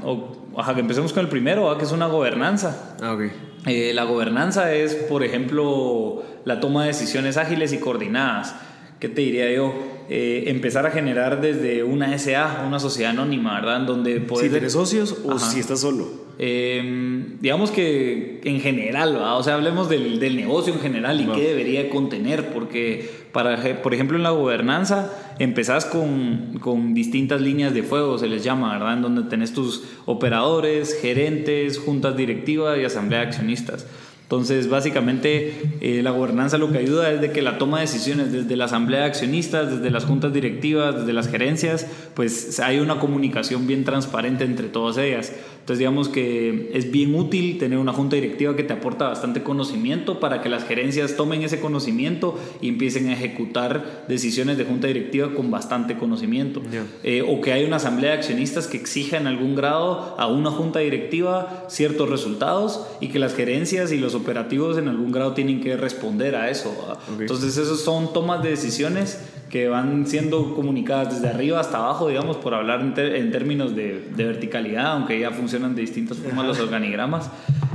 que 0.74 0.80
empecemos 0.80 1.14
con 1.14 1.24
el 1.24 1.30
primero, 1.30 1.78
que 1.78 1.86
es 1.86 1.92
una 1.92 2.08
gobernanza. 2.08 2.96
Ah, 3.02 3.14
okay. 3.14 3.32
Eh, 3.66 3.94
la 3.94 4.04
gobernanza 4.04 4.74
es, 4.74 4.96
por 4.96 5.24
ejemplo, 5.24 6.24
la 6.46 6.60
toma 6.60 6.84
de 6.84 6.88
decisiones 6.88 7.38
ágiles 7.38 7.74
y 7.74 7.80
coordinadas. 7.80 8.56
¿Qué 9.00 9.10
te 9.10 9.22
diría 9.22 9.52
yo? 9.52 9.74
Eh, 10.08 10.44
empezar 10.48 10.86
a 10.86 10.92
generar 10.92 11.42
desde 11.42 11.84
una 11.84 12.16
SA, 12.20 12.64
una 12.68 12.80
sociedad 12.80 13.12
anónima, 13.12 13.60
¿verdad? 13.60 13.82
donde 13.82 14.24
Si 14.40 14.50
tienes 14.50 14.74
socios 14.74 15.18
o 15.26 15.40
si 15.40 15.60
estás 15.60 15.82
solo. 15.82 16.26
Em, 16.38 17.40
digamos 17.40 17.72
que 17.72 18.42
en 18.44 18.60
general, 18.60 19.16
o 19.16 19.42
sea, 19.42 19.56
hablemos 19.56 19.90
del, 19.90 20.20
del, 20.20 20.36
negocio 20.36 20.74
en 20.74 20.80
general 20.80 21.22
y 21.22 21.26
qué 21.28 21.42
debería 21.48 21.90
contener, 21.90 22.50
porque, 22.50 23.10
para, 23.32 23.82
por 23.82 23.94
ejemplo, 23.94 24.18
en 24.18 24.24
la 24.24 24.32
gobernanza 24.32 25.12
empezás 25.40 25.86
con, 25.86 26.60
con, 26.60 26.94
distintas 26.94 27.42
líneas 27.42 27.74
de 27.74 27.84
fuego, 27.84 28.18
se 28.18 28.28
les 28.28 28.44
llama, 28.44 28.74
¿verdad? 28.74 28.96
En 28.96 29.02
donde 29.02 29.24
tenés 29.24 29.54
tus 29.54 29.86
operadores, 30.06 31.00
gerentes, 31.02 31.80
juntas 31.80 32.18
directivas 32.18 32.78
y 32.78 32.84
asamblea 32.84 33.22
de 33.22 33.28
accionistas. 33.28 33.88
Entonces, 34.26 34.70
básicamente, 34.70 35.54
eh, 35.82 36.02
la 36.02 36.10
gobernanza 36.10 36.58
lo 36.58 36.72
que 36.72 36.80
ayuda 36.80 37.12
es 37.12 37.22
de 37.22 37.32
que 37.32 37.44
la 37.44 37.60
toma 37.60 37.78
de 37.78 37.82
decisiones 37.86 38.32
desde 38.32 38.56
la 38.56 38.66
asamblea 38.66 39.02
de 39.02 39.06
accionistas, 39.06 39.70
desde 39.70 39.92
las 39.92 40.06
juntas 40.06 40.34
directivas, 40.34 40.98
desde 40.98 41.14
las 41.14 41.28
gerencias, 41.28 41.86
pues 42.16 42.60
hay 42.60 42.80
una 42.80 43.00
comunicación 43.00 43.68
bien 43.68 43.84
transparente 43.84 44.44
entre 44.44 44.68
todas 44.68 44.98
ellas. 44.98 45.32
Entonces 45.66 45.80
digamos 45.80 46.10
que 46.10 46.70
es 46.74 46.92
bien 46.92 47.16
útil 47.16 47.58
tener 47.58 47.80
una 47.80 47.92
junta 47.92 48.16
directiva 48.16 48.56
que 48.56 48.62
te 48.62 48.74
aporta 48.74 49.08
bastante 49.08 49.42
conocimiento 49.42 50.20
para 50.20 50.42
que 50.42 50.48
las 50.48 50.64
gerencias 50.64 51.16
tomen 51.16 51.42
ese 51.42 51.60
conocimiento 51.60 52.40
y 52.62 52.70
empiecen 52.70 53.10
a 53.10 53.14
ejecutar 53.14 54.06
decisiones 54.08 54.60
de 54.60 54.66
junta 54.66 54.86
directiva 54.86 55.34
con 55.34 55.50
bastante 55.50 55.98
conocimiento. 55.98 56.62
Eh, 57.04 57.24
o 57.28 57.42
que 57.42 57.52
haya 57.52 57.66
una 57.66 57.78
asamblea 57.78 58.12
de 58.12 58.18
accionistas 58.18 58.68
que 58.68 58.78
exija 58.78 59.18
en 59.18 59.26
algún 59.26 59.56
grado 59.56 60.16
a 60.20 60.28
una 60.28 60.52
junta 60.52 60.80
directiva 60.80 61.66
ciertos 61.68 62.10
resultados 62.10 62.86
y 63.02 63.08
que 63.08 63.18
las 63.18 63.34
gerencias 63.34 63.92
y 63.92 63.98
los 63.98 64.15
operativos 64.16 64.78
en 64.78 64.88
algún 64.88 65.12
grado 65.12 65.34
tienen 65.34 65.62
que 65.62 65.78
responder 65.78 66.36
a 66.36 66.50
eso. 66.50 66.98
Entonces 67.20 67.58
esos 67.58 67.82
son 67.82 68.14
tomas 68.14 68.42
de 68.42 68.50
decisiones 68.50 69.20
que 69.50 69.68
van 69.68 70.08
siendo 70.08 70.56
comunicadas 70.56 71.14
desde 71.14 71.30
arriba 71.34 71.60
hasta 71.60 71.78
abajo, 71.78 72.08
digamos, 72.08 72.38
por 72.38 72.54
hablar 72.54 72.82
en, 72.82 73.32
términos 73.32 73.76
de, 73.76 74.04
verticalidad, 74.16 74.94
aunque 74.94 75.20
ya 75.20 75.32
funcionan 75.32 75.76
de 75.76 75.82
distintas 75.82 76.18
formas 76.18 76.46
los 76.46 76.60
organigramas. 76.60 77.30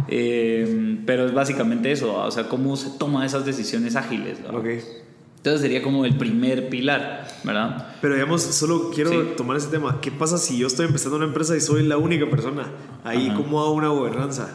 Eh, 0.08 0.98
pero 1.06 1.26
es 1.26 1.32
básicamente 1.32 1.92
eso, 1.92 2.16
o 2.16 2.30
sea, 2.30 2.48
cómo 2.48 2.76
se 2.76 2.90
toman 2.98 3.24
esas 3.24 3.44
decisiones 3.44 3.94
ágiles. 3.94 4.38
Entonces 5.40 5.62
sería 5.62 5.82
como 5.82 6.04
el 6.04 6.18
primer 6.18 6.68
pilar, 6.68 7.26
¿verdad? 7.44 7.94
Pero 8.02 8.12
digamos, 8.12 8.42
solo 8.42 8.90
quiero 8.94 9.28
tomar 9.28 9.56
ese 9.56 9.68
tema. 9.68 9.98
¿Qué 10.02 10.10
pasa 10.10 10.36
si 10.36 10.58
yo 10.58 10.66
estoy 10.66 10.84
empezando 10.84 11.16
una 11.16 11.24
empresa 11.24 11.56
y 11.56 11.60
soy 11.60 11.82
la 11.86 11.96
única 11.96 12.28
persona? 12.28 12.66
Ahí, 13.04 13.32
¿cómo 13.34 13.58
hago 13.60 13.72
una 13.72 13.88
gobernanza? 13.88 14.50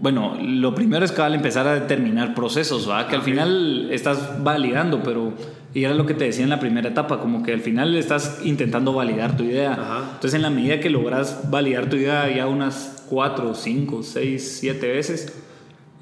Bueno, 0.00 0.38
lo 0.40 0.74
primero 0.74 1.04
es 1.04 1.12
que 1.12 1.20
al 1.20 1.34
empezar 1.34 1.68
a 1.68 1.74
determinar 1.74 2.34
procesos, 2.34 2.88
¿va? 2.88 3.06
Que 3.06 3.16
al 3.16 3.22
final 3.22 3.88
estás 3.90 4.42
validando, 4.42 5.02
pero 5.02 5.34
y 5.72 5.84
era 5.84 5.94
lo 5.94 6.04
que 6.04 6.14
te 6.14 6.24
decía 6.24 6.42
en 6.42 6.50
la 6.50 6.58
primera 6.58 6.88
etapa, 6.88 7.20
como 7.20 7.42
que 7.42 7.52
al 7.52 7.60
final 7.60 7.94
estás 7.94 8.40
intentando 8.42 8.92
validar 8.92 9.36
tu 9.36 9.44
idea. 9.44 9.78
Entonces, 10.14 10.34
en 10.34 10.42
la 10.42 10.50
medida 10.50 10.80
que 10.80 10.90
logras 10.90 11.48
validar 11.50 11.88
tu 11.88 11.96
idea 11.96 12.28
ya 12.34 12.48
unas 12.48 13.04
4, 13.08 13.54
5, 13.54 14.02
6, 14.02 14.56
7 14.60 14.88
veces, 14.88 15.32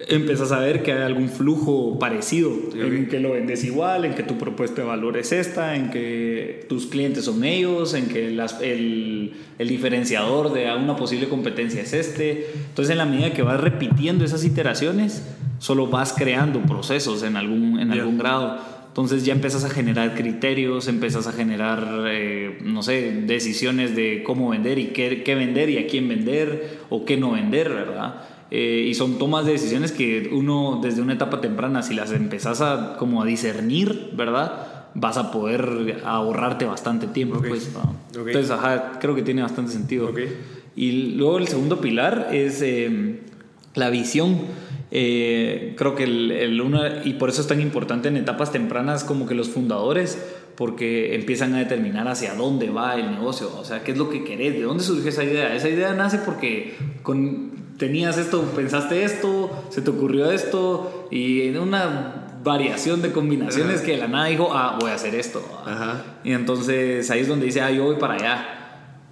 empiezas 0.07 0.53
a 0.53 0.61
ver 0.61 0.83
que 0.83 0.93
hay 0.93 1.03
algún 1.03 1.29
flujo 1.29 1.99
parecido, 1.99 2.53
en 2.75 3.09
que 3.09 3.19
lo 3.19 3.33
vendes 3.33 3.65
igual, 3.65 4.05
en 4.05 4.15
que 4.15 4.23
tu 4.23 4.39
propuesta 4.39 4.83
de 4.83 4.89
valor 4.89 5.17
es 5.17 5.33
esta, 5.33 5.75
en 5.75 5.91
que 5.91 6.67
tus 6.69 6.87
clientes 6.87 7.25
son 7.25 7.45
ellos, 7.45 7.95
en 7.95 8.07
que 8.07 8.31
las, 8.31 8.61
el, 8.61 9.35
el, 9.59 9.69
diferenciador 9.69 10.53
de 10.53 10.73
una 10.73 10.97
posible 10.97 11.29
competencia 11.29 11.83
es 11.83 11.93
este. 11.93 12.51
Entonces, 12.69 12.93
en 12.93 12.99
la 12.99 13.07
medida 13.07 13.33
que 13.33 13.43
vas 13.43 13.61
repitiendo 13.61 14.25
esas 14.25 14.45
iteraciones, 14.45 15.25
solo 15.59 15.89
vas 15.89 16.13
creando 16.13 16.61
procesos 16.63 17.23
en 17.25 17.37
algún, 17.37 17.81
en 17.81 17.91
algún 17.91 18.19
grado. 18.19 18.79
Entonces 18.89 19.25
ya 19.25 19.33
empiezas 19.33 19.65
a 19.65 19.71
generar 19.71 20.15
criterios, 20.15 20.89
empiezas 20.89 21.29
a 21.29 21.33
generar, 21.33 22.05
eh, 22.09 22.59
no 22.63 22.83
sé, 22.83 23.23
decisiones 23.27 23.95
de 23.95 24.25
cómo 24.25 24.49
vender 24.49 24.79
y 24.79 24.87
qué, 24.87 25.23
qué, 25.23 25.37
vender 25.37 25.71
y 25.71 25.79
a 25.79 25.87
quién 25.87 26.09
vender 26.09 26.79
o 26.89 27.05
qué 27.05 27.17
no 27.17 27.33
vender, 27.33 27.69
¿verdad? 27.69 28.25
Eh, 28.51 28.87
y 28.89 28.95
son 28.95 29.19
tomas 29.19 29.45
de 29.45 29.53
decisiones 29.53 29.93
que 29.93 30.31
uno 30.33 30.81
desde 30.83 31.03
una 31.03 31.13
etapa 31.13 31.41
temprana, 31.41 31.83
si 31.83 31.95
las 31.95 32.13
empezás 32.13 32.61
a, 32.61 32.97
como 32.99 33.23
a 33.23 33.27
discernir, 33.27 34.11
¿verdad? 34.15 34.91
Vas 34.95 35.19
a 35.19 35.31
poder 35.31 36.03
ahorrarte 36.05 36.65
bastante 36.65 37.07
tiempo. 37.07 37.43
Pues, 37.47 37.71
Entonces, 38.15 38.51
ajá, 38.51 38.99
creo 39.01 39.15
que 39.15 39.23
tiene 39.23 39.43
bastante 39.43 39.73
sentido. 39.73 40.13
Y 40.75 41.15
luego 41.15 41.39
el 41.39 41.49
segundo 41.49 41.81
pilar 41.81 42.31
es 42.33 42.63
eh, 42.63 43.21
la 43.75 43.91
visión. 43.91 44.39
Eh, 44.91 45.75
creo 45.77 45.95
que 45.95 46.05
el, 46.05 46.31
el 46.31 46.61
una, 46.63 47.05
y 47.05 47.15
por 47.15 47.29
eso 47.29 47.43
es 47.43 47.47
tan 47.47 47.61
importante 47.61 48.09
en 48.09 48.17
etapas 48.17 48.51
tempranas 48.53 49.05
como 49.05 49.27
que 49.27 49.35
los 49.35 49.51
fundadores, 49.51 50.19
porque 50.57 51.15
empiezan 51.15 51.55
a 51.55 51.59
determinar 51.59 52.09
hacia 52.09 52.35
dónde 52.35 52.71
va 52.71 52.97
el 52.97 53.11
negocio, 53.11 53.51
o 53.57 53.65
sea, 53.65 53.85
qué 53.85 53.93
es 53.93 53.99
lo 53.99 54.09
que 54.09 54.25
querés, 54.25 54.55
de 54.55 54.63
dónde 54.63 54.83
surge 54.83 55.11
esa 55.11 55.23
idea. 55.23 55.55
Esa 55.55 55.69
idea 55.69 55.93
nace 55.93 56.19
porque 56.19 56.75
con, 57.03 57.53
tenías 57.79 58.19
esto, 58.19 58.43
pensaste 58.55 59.05
esto, 59.05 59.51
se 59.71 59.81
te 59.81 59.91
ocurrió 59.91 60.31
esto, 60.31 61.09
y 61.11 61.43
en 61.49 61.59
una 61.59 62.27
variación 62.45 63.03
de 63.03 63.13
combinaciones 63.13 63.81
que 63.81 63.93
de 63.93 63.99
la 63.99 64.09
nada 64.09 64.27
dijo, 64.27 64.51
ah, 64.53 64.77
voy 64.81 64.91
a 64.91 64.95
hacer 64.95 65.15
esto. 65.15 65.43
Y 66.25 66.33
entonces 66.33 67.11
ahí 67.11 67.21
es 67.21 67.29
donde 67.29 67.47
dice, 67.47 67.61
ah, 67.61 67.71
yo 67.71 67.85
voy 67.85 67.97
para 67.97 68.15
allá. 68.15 68.55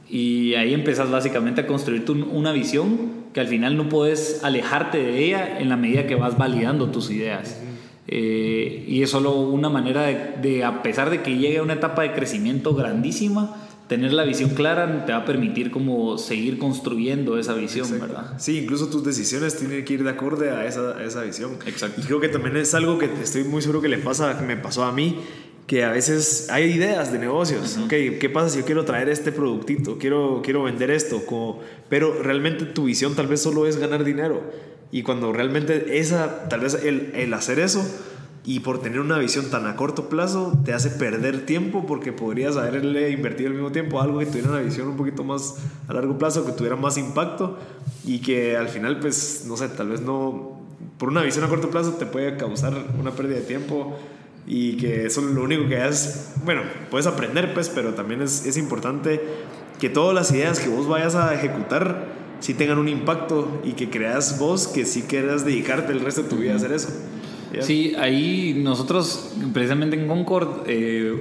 Y 0.08 0.54
ahí 0.54 0.72
empiezas 0.72 1.10
básicamente 1.10 1.62
a 1.62 1.66
construir 1.66 2.04
tu, 2.04 2.12
una 2.12 2.52
visión 2.52 3.26
que 3.32 3.40
al 3.40 3.48
final 3.48 3.76
no 3.76 3.88
puedes 3.88 4.44
alejarte 4.44 4.98
de 4.98 5.24
ella 5.24 5.58
en 5.58 5.68
la 5.68 5.76
medida 5.76 6.06
que 6.06 6.14
vas 6.14 6.38
validando 6.38 6.90
tus 6.90 7.10
ideas. 7.10 7.60
Eh, 8.08 8.84
y 8.86 9.02
es 9.02 9.10
solo 9.10 9.34
una 9.34 9.68
manera 9.68 10.02
de, 10.02 10.64
a 10.64 10.82
pesar 10.82 11.10
de 11.10 11.22
que 11.22 11.36
llegue 11.36 11.58
a 11.58 11.62
una 11.62 11.74
etapa 11.74 12.02
de 12.02 12.12
crecimiento 12.12 12.74
grandísima, 12.74 13.56
tener 13.88 14.12
la 14.12 14.24
visión 14.24 14.50
clara 14.50 15.06
te 15.06 15.12
va 15.12 15.18
a 15.18 15.24
permitir 15.24 15.70
como 15.70 16.18
seguir 16.18 16.58
construyendo 16.58 17.38
esa 17.38 17.54
visión, 17.54 17.88
¿verdad? 18.00 18.34
Sí, 18.38 18.58
incluso 18.58 18.88
tus 18.88 19.04
decisiones 19.04 19.56
tienen 19.56 19.84
que 19.84 19.94
ir 19.94 20.04
de 20.04 20.10
acorde 20.10 20.50
a 20.50 20.66
esa, 20.66 20.96
a 20.96 21.04
esa 21.04 21.22
visión. 21.22 21.58
Exacto. 21.66 22.00
Y 22.00 22.04
creo 22.04 22.20
que 22.20 22.28
también 22.28 22.56
es 22.56 22.74
algo 22.74 22.98
que 22.98 23.08
estoy 23.22 23.44
muy 23.44 23.62
seguro 23.62 23.80
que 23.80 23.88
le 23.88 23.98
pasa, 23.98 24.38
que 24.38 24.44
me 24.44 24.56
pasó 24.56 24.84
a 24.84 24.92
mí, 24.92 25.20
que 25.66 25.84
a 25.84 25.90
veces 25.90 26.48
hay 26.50 26.64
ideas 26.64 27.12
de 27.12 27.18
negocios. 27.18 27.78
¿Qué 27.88 28.30
pasa 28.32 28.50
si 28.50 28.58
yo 28.58 28.64
quiero 28.64 28.84
traer 28.84 29.08
este 29.08 29.30
productito? 29.32 29.98
Quiero, 29.98 30.42
quiero 30.44 30.64
vender 30.64 30.90
esto. 30.90 31.24
Como, 31.24 31.60
pero 31.88 32.22
realmente 32.22 32.64
tu 32.64 32.84
visión 32.84 33.14
tal 33.14 33.28
vez 33.28 33.40
solo 33.40 33.66
es 33.66 33.76
ganar 33.76 34.04
dinero. 34.04 34.42
Y 34.90 35.02
cuando 35.02 35.32
realmente 35.32 35.98
esa, 35.98 36.48
tal 36.48 36.60
vez 36.60 36.74
el, 36.74 37.12
el 37.14 37.34
hacer 37.34 37.58
eso 37.58 37.84
y 38.46 38.60
por 38.60 38.80
tener 38.80 39.00
una 39.00 39.18
visión 39.18 39.50
tan 39.50 39.66
a 39.66 39.74
corto 39.74 40.08
plazo 40.08 40.56
te 40.64 40.72
hace 40.72 40.90
perder 40.90 41.44
tiempo 41.44 41.84
porque 41.84 42.12
podrías 42.12 42.56
haberle 42.56 43.10
invertido 43.10 43.48
el 43.48 43.54
mismo 43.54 43.72
tiempo 43.72 44.00
a 44.00 44.04
algo 44.04 44.20
que 44.20 44.26
tuviera 44.26 44.50
una 44.50 44.60
visión 44.60 44.86
un 44.86 44.96
poquito 44.96 45.24
más 45.24 45.56
a 45.88 45.92
largo 45.92 46.16
plazo, 46.16 46.46
que 46.46 46.52
tuviera 46.52 46.76
más 46.76 46.96
impacto 46.96 47.58
y 48.04 48.20
que 48.20 48.56
al 48.56 48.68
final 48.68 49.00
pues 49.00 49.44
no 49.48 49.56
sé, 49.56 49.68
tal 49.70 49.88
vez 49.88 50.00
no, 50.00 50.60
por 50.96 51.08
una 51.08 51.22
visión 51.22 51.44
a 51.44 51.48
corto 51.48 51.70
plazo 51.70 51.94
te 51.94 52.06
puede 52.06 52.36
causar 52.36 52.72
una 53.00 53.10
pérdida 53.10 53.38
de 53.38 53.42
tiempo 53.42 53.98
y 54.46 54.76
que 54.76 55.06
eso 55.06 55.22
lo 55.22 55.42
único 55.42 55.68
que 55.68 55.84
es, 55.84 56.34
bueno, 56.44 56.62
puedes 56.88 57.08
aprender 57.08 57.52
pues, 57.52 57.68
pero 57.68 57.94
también 57.94 58.22
es, 58.22 58.46
es 58.46 58.56
importante 58.56 59.20
que 59.80 59.88
todas 59.88 60.14
las 60.14 60.30
ideas 60.30 60.60
que 60.60 60.68
vos 60.68 60.86
vayas 60.86 61.16
a 61.16 61.34
ejecutar 61.34 62.14
sí 62.38 62.54
tengan 62.54 62.78
un 62.78 62.88
impacto 62.88 63.60
y 63.64 63.72
que 63.72 63.90
creas 63.90 64.38
vos 64.38 64.68
que 64.68 64.86
sí 64.86 65.02
quieras 65.02 65.44
dedicarte 65.44 65.92
el 65.92 65.98
resto 65.98 66.22
de 66.22 66.28
tu 66.28 66.36
vida 66.36 66.52
a 66.52 66.56
hacer 66.56 66.70
eso. 66.70 66.90
Sí, 67.60 67.94
ahí 67.98 68.54
nosotros 68.56 69.32
precisamente 69.52 69.96
en 69.96 70.08
Concord 70.08 70.64
eh, 70.66 71.16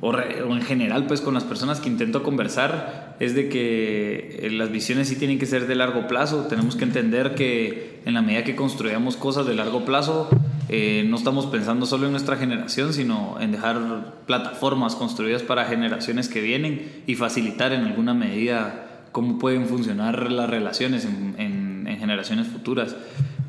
o, 0.00 0.12
en 0.16 0.62
general 0.62 1.06
pues 1.06 1.20
con 1.20 1.34
las 1.34 1.44
personas 1.44 1.80
que 1.80 1.88
intento 1.88 2.22
conversar 2.22 3.16
es 3.18 3.34
de 3.34 3.48
que 3.48 4.40
eh, 4.42 4.50
las 4.50 4.70
visiones 4.70 5.08
sí 5.08 5.16
tienen 5.16 5.38
que 5.38 5.46
ser 5.46 5.66
de 5.66 5.74
largo 5.74 6.06
plazo, 6.06 6.46
tenemos 6.48 6.76
que 6.76 6.84
entender 6.84 7.34
que 7.34 8.00
en 8.04 8.14
la 8.14 8.22
medida 8.22 8.44
que 8.44 8.54
construyamos 8.54 9.16
cosas 9.16 9.46
de 9.46 9.54
largo 9.54 9.84
plazo 9.84 10.28
eh, 10.68 11.04
no 11.08 11.16
estamos 11.16 11.46
pensando 11.46 11.86
solo 11.86 12.06
en 12.06 12.12
nuestra 12.12 12.36
generación, 12.36 12.92
sino 12.92 13.40
en 13.40 13.52
dejar 13.52 14.14
plataformas 14.26 14.96
construidas 14.96 15.42
para 15.42 15.64
generaciones 15.64 16.28
que 16.28 16.40
vienen 16.40 17.02
y 17.06 17.14
facilitar 17.14 17.72
en 17.72 17.84
alguna 17.84 18.14
medida 18.14 18.86
cómo 19.12 19.38
pueden 19.38 19.66
funcionar 19.66 20.30
las 20.30 20.50
relaciones 20.50 21.04
en, 21.04 21.86
generaciones 21.98 22.46
futuras. 22.48 22.94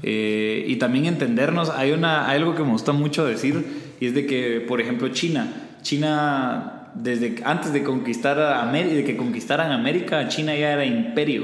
Eh, 0.03 0.65
y 0.67 0.75
también 0.77 1.05
entendernos, 1.05 1.69
hay, 1.69 1.91
una, 1.91 2.27
algo 2.29 2.55
que 2.55 2.63
me 2.63 2.71
gusta 2.71 2.91
mucho 2.91 3.25
decir, 3.25 3.65
y 3.99 4.07
es 4.07 4.13
de 4.13 4.25
que, 4.25 4.61
por 4.61 4.81
ejemplo, 4.81 5.09
China, 5.09 5.53
China 5.81 6.77
desde 7.01 7.35
antes 7.43 7.73
de 7.73 7.83
conquistar 7.83 8.39
a 8.39 8.71
de 8.71 9.03
que 9.03 9.17
conquistaran 9.17 9.71
América, 9.71 10.27
China 10.27 10.55
ya 10.55 10.73
era 10.73 10.85
imperio. 10.85 11.43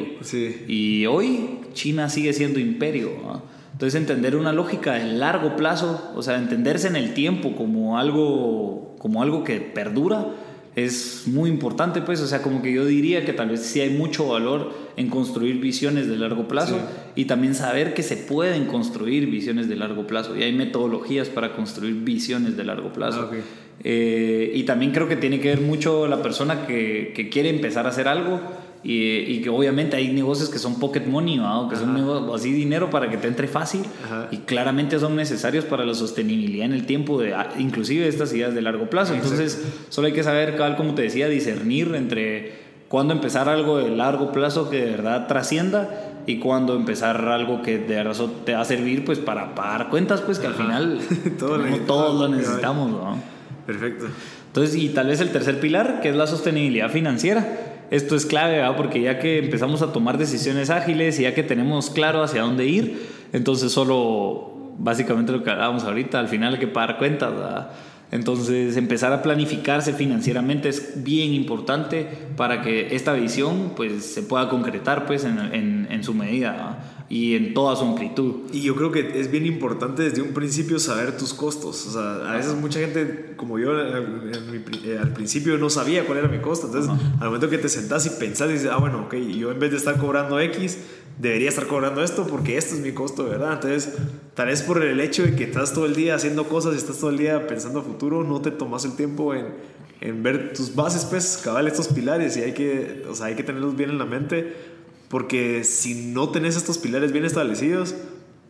Y 0.67 1.05
hoy 1.05 1.59
China 1.73 2.09
sigue 2.09 2.33
siendo 2.33 2.59
imperio. 2.59 3.11
Entonces 3.73 3.99
entender 3.99 4.35
una 4.35 4.53
lógica 4.53 4.93
de 4.93 5.05
largo 5.13 5.55
plazo, 5.55 6.11
o 6.15 6.21
sea, 6.21 6.37
entenderse 6.37 6.87
en 6.87 6.95
el 6.95 7.13
tiempo 7.13 7.55
como 7.55 7.97
algo, 7.97 8.95
como 8.99 9.21
algo 9.21 9.43
que 9.43 9.59
perdura, 9.59 10.27
es 10.75 11.23
muy 11.27 11.49
importante, 11.49 12.01
pues, 12.01 12.19
o 12.21 12.27
sea, 12.27 12.41
como 12.41 12.61
que 12.61 12.73
yo 12.73 12.85
diría 12.85 13.25
que 13.25 13.33
tal 13.33 13.49
vez 13.49 13.61
sí 13.61 13.79
hay 13.79 13.91
mucho 13.91 14.27
valor 14.27 14.71
en 14.97 15.09
construir 15.09 15.59
visiones 15.59 16.07
de 16.07 16.17
largo 16.17 16.47
plazo 16.47 16.79
y 17.15 17.25
también 17.25 17.53
saber 17.53 17.93
que 17.93 18.01
se 18.01 18.17
pueden 18.17 18.65
construir 18.65 19.27
visiones 19.27 19.69
de 19.69 19.75
largo 19.75 20.07
plazo 20.07 20.35
y 20.35 20.43
hay 20.43 20.53
metodologías 20.53 21.29
para 21.29 21.55
construir 21.55 21.95
visiones 21.95 22.57
de 22.57 22.63
largo 22.63 22.91
plazo. 22.91 23.29
Ah, 23.31 23.35
eh, 23.83 24.51
y 24.55 24.63
también 24.63 24.91
creo 24.91 25.07
que 25.07 25.15
tiene 25.15 25.39
que 25.39 25.49
ver 25.49 25.61
mucho 25.61 26.07
la 26.07 26.21
persona 26.21 26.65
que, 26.65 27.11
que 27.15 27.29
quiere 27.29 27.49
empezar 27.49 27.85
a 27.85 27.89
hacer 27.89 28.07
algo 28.07 28.39
y, 28.83 29.41
que 29.41 29.49
obviamente 29.49 29.95
hay 29.95 30.11
negocios 30.11 30.49
que 30.49 30.59
son 30.59 30.79
pocket 30.79 31.05
money, 31.05 31.37
¿no? 31.37 31.69
que 31.69 31.75
son 31.75 31.95
así 32.33 32.51
dinero 32.51 32.89
para 32.89 33.09
que 33.09 33.17
te 33.17 33.27
entre 33.27 33.47
fácil 33.47 33.81
y 34.31 34.37
claramente 34.39 34.99
son 34.99 35.15
necesarios 35.15 35.65
para 35.65 35.85
la 35.85 35.93
sostenibilidad 35.93 36.65
en 36.65 36.73
el 36.73 36.85
tiempo, 36.85 37.21
de, 37.21 37.33
ah, 37.33 37.49
inclusive 37.57 38.07
estas 38.07 38.33
ideas 38.33 38.53
de 38.53 38.61
largo 38.61 38.89
plazo. 38.89 39.13
Entonces, 39.13 39.63
solo 39.89 40.07
hay 40.07 40.13
que 40.13 40.23
saber, 40.23 40.57
como 40.75 40.95
te 40.95 41.03
decía, 41.03 41.27
discernir 41.29 41.95
entre 41.95 42.63
cuándo 42.89 43.13
empezar 43.13 43.49
algo 43.49 43.77
de 43.77 43.89
largo 43.89 44.31
plazo 44.31 44.69
que 44.69 44.83
de 44.83 44.91
verdad 44.91 45.27
trascienda 45.27 46.11
y 46.27 46.39
cuándo 46.39 46.75
empezar 46.75 47.27
algo 47.27 47.61
que 47.61 47.77
de 47.79 47.95
verdad 47.95 48.15
te 48.45 48.53
va 48.53 48.61
a 48.61 48.65
servir 48.65 49.05
pues 49.05 49.19
para 49.19 49.55
pagar 49.55 49.89
cuentas, 49.89 50.21
pues 50.21 50.39
que 50.39 50.47
al 50.47 50.55
final 50.55 50.99
todos 51.39 52.19
lo 52.19 52.27
necesitamos, 52.27 52.91
¿no? 52.91 53.17
Perfecto. 53.65 54.07
Entonces, 54.47 54.75
y 54.75 54.89
tal 54.89 55.07
vez 55.07 55.21
el 55.21 55.31
tercer 55.31 55.59
pilar, 55.59 56.01
que 56.01 56.09
es 56.09 56.15
la 56.15 56.27
sostenibilidad 56.27 56.89
financiera. 56.91 57.72
Esto 57.93 58.15
es 58.15 58.25
clave, 58.25 58.53
¿verdad? 58.53 58.75
porque 58.75 59.01
ya 59.01 59.19
que 59.19 59.37
empezamos 59.37 59.83
a 59.83 59.93
tomar 59.93 60.17
decisiones 60.17 60.71
ágiles 60.71 61.19
y 61.19 61.23
ya 61.23 61.35
que 61.35 61.43
tenemos 61.43 61.91
claro 61.91 62.23
hacia 62.23 62.41
dónde 62.41 62.65
ir, 62.65 63.07
entonces 63.33 63.71
solo 63.71 64.73
básicamente 64.79 65.31
lo 65.31 65.43
que 65.43 65.51
hablábamos 65.51 65.83
ahorita, 65.83 66.19
al 66.19 66.27
final 66.27 66.55
hay 66.55 66.59
que 66.59 66.65
pagar 66.65 66.97
cuentas. 66.97 67.31
¿verdad? 67.35 67.69
Entonces, 68.09 68.77
empezar 68.77 69.13
a 69.13 69.21
planificarse 69.21 69.93
financieramente 69.93 70.69
es 70.69 71.03
bien 71.03 71.35
importante 71.35 72.07
para 72.35 72.63
que 72.63 72.95
esta 72.95 73.13
visión 73.13 73.73
pues, 73.75 74.03
se 74.03 74.23
pueda 74.23 74.49
concretar 74.49 75.05
pues, 75.05 75.23
en, 75.23 75.37
en, 75.37 75.87
en 75.91 76.03
su 76.03 76.15
medida 76.15 76.92
y 77.13 77.35
en 77.35 77.53
toda 77.53 77.75
su 77.75 77.83
amplitud. 77.83 78.37
Y 78.51 78.61
yo 78.61 78.75
creo 78.75 78.91
que 78.91 79.19
es 79.19 79.29
bien 79.29 79.45
importante 79.45 80.01
desde 80.01 80.23
un 80.23 80.33
principio 80.33 80.79
saber 80.79 81.15
tus 81.15 81.31
costos. 81.35 81.85
O 81.85 81.91
sea, 81.91 82.27
a 82.27 82.37
veces 82.37 82.55
mucha 82.55 82.79
gente, 82.79 83.35
como 83.35 83.59
yo 83.59 83.69
eh, 83.79 84.97
al 84.99 85.13
principio 85.13 85.59
no 85.59 85.69
sabía 85.69 86.07
cuál 86.07 86.17
era 86.17 86.27
mi 86.27 86.39
costo. 86.39 86.65
Entonces, 86.65 86.91
al 87.19 87.27
momento 87.27 87.51
que 87.51 87.59
te 87.59 87.69
sentás 87.69 88.07
y 88.07 88.09
pensás 88.19 88.49
dices, 88.49 88.67
ah, 88.71 88.77
bueno, 88.77 89.03
ok, 89.03 89.13
yo 89.13 89.51
en 89.51 89.59
vez 89.59 89.69
de 89.69 89.77
estar 89.77 89.99
cobrando 89.99 90.39
X, 90.39 90.79
debería 91.19 91.49
estar 91.49 91.67
cobrando 91.67 92.03
esto 92.03 92.25
porque 92.25 92.57
esto 92.57 92.73
es 92.73 92.81
mi 92.81 92.93
costo, 92.93 93.25
¿verdad? 93.25 93.53
Entonces, 93.53 93.93
tal 94.33 94.47
vez 94.47 94.63
por 94.63 94.83
el 94.83 94.99
hecho 94.99 95.21
de 95.21 95.35
que 95.35 95.43
estás 95.43 95.71
todo 95.71 95.85
el 95.85 95.93
día 95.93 96.15
haciendo 96.15 96.45
cosas 96.45 96.73
y 96.73 96.77
estás 96.77 96.97
todo 96.97 97.11
el 97.11 97.17
día 97.17 97.45
pensando 97.45 97.81
a 97.81 97.83
futuro, 97.83 98.23
no 98.23 98.41
te 98.41 98.49
tomas 98.49 98.85
el 98.85 98.95
tiempo 98.95 99.35
en, 99.35 99.49
en 100.01 100.23
ver 100.23 100.53
tus 100.53 100.73
bases, 100.73 101.05
pues, 101.05 101.39
cabal 101.43 101.67
estos 101.67 101.89
pilares 101.89 102.37
y 102.37 102.41
hay 102.41 102.53
que, 102.53 103.05
o 103.07 103.13
sea, 103.13 103.27
hay 103.27 103.35
que 103.35 103.43
tenerlos 103.43 103.75
bien 103.75 103.91
en 103.91 103.99
la 103.99 104.05
mente 104.05 104.72
porque 105.13 105.63
si 105.63 105.93
no 105.93 106.29
tenés 106.29 106.55
estos 106.55 106.79
pilares 106.79 107.11
bien 107.11 107.23
establecidos, 107.23 107.93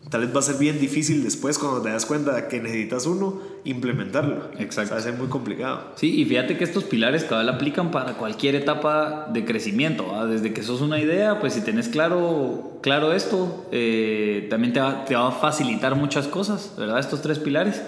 tal 0.09 0.21
vez 0.21 0.33
va 0.33 0.39
a 0.39 0.43
ser 0.43 0.55
bien 0.55 0.79
difícil 0.79 1.21
después 1.21 1.59
cuando 1.59 1.81
te 1.81 1.89
das 1.89 2.05
cuenta 2.05 2.47
que 2.47 2.61
necesitas 2.61 3.05
uno, 3.05 3.41
implementarlo. 3.65 4.47
Exacto. 4.57 4.93
va 4.93 4.99
a 5.01 5.03
ser 5.03 5.15
muy 5.15 5.27
complicado. 5.27 5.91
Sí, 5.97 6.21
y 6.21 6.23
fíjate 6.23 6.55
que 6.55 6.63
estos 6.63 6.85
pilares 6.85 7.25
cada 7.25 7.43
vez 7.43 7.53
aplican 7.53 7.91
para 7.91 8.13
cualquier 8.13 8.55
etapa 8.55 9.27
de 9.33 9.43
crecimiento. 9.43 10.25
Desde 10.25 10.53
que 10.53 10.63
sos 10.63 10.79
una 10.79 11.01
idea, 11.01 11.41
pues 11.41 11.51
si 11.51 11.59
tenés 11.59 11.89
claro, 11.89 12.79
claro 12.81 13.11
esto, 13.11 13.67
eh, 13.73 14.47
también 14.49 14.71
te 14.71 14.79
va, 14.79 15.03
te 15.03 15.17
va, 15.17 15.27
a 15.27 15.31
facilitar 15.31 15.97
muchas 15.97 16.29
cosas, 16.29 16.75
¿verdad? 16.77 16.97
Estos 16.97 17.21
tres 17.21 17.39
pilares. 17.39 17.83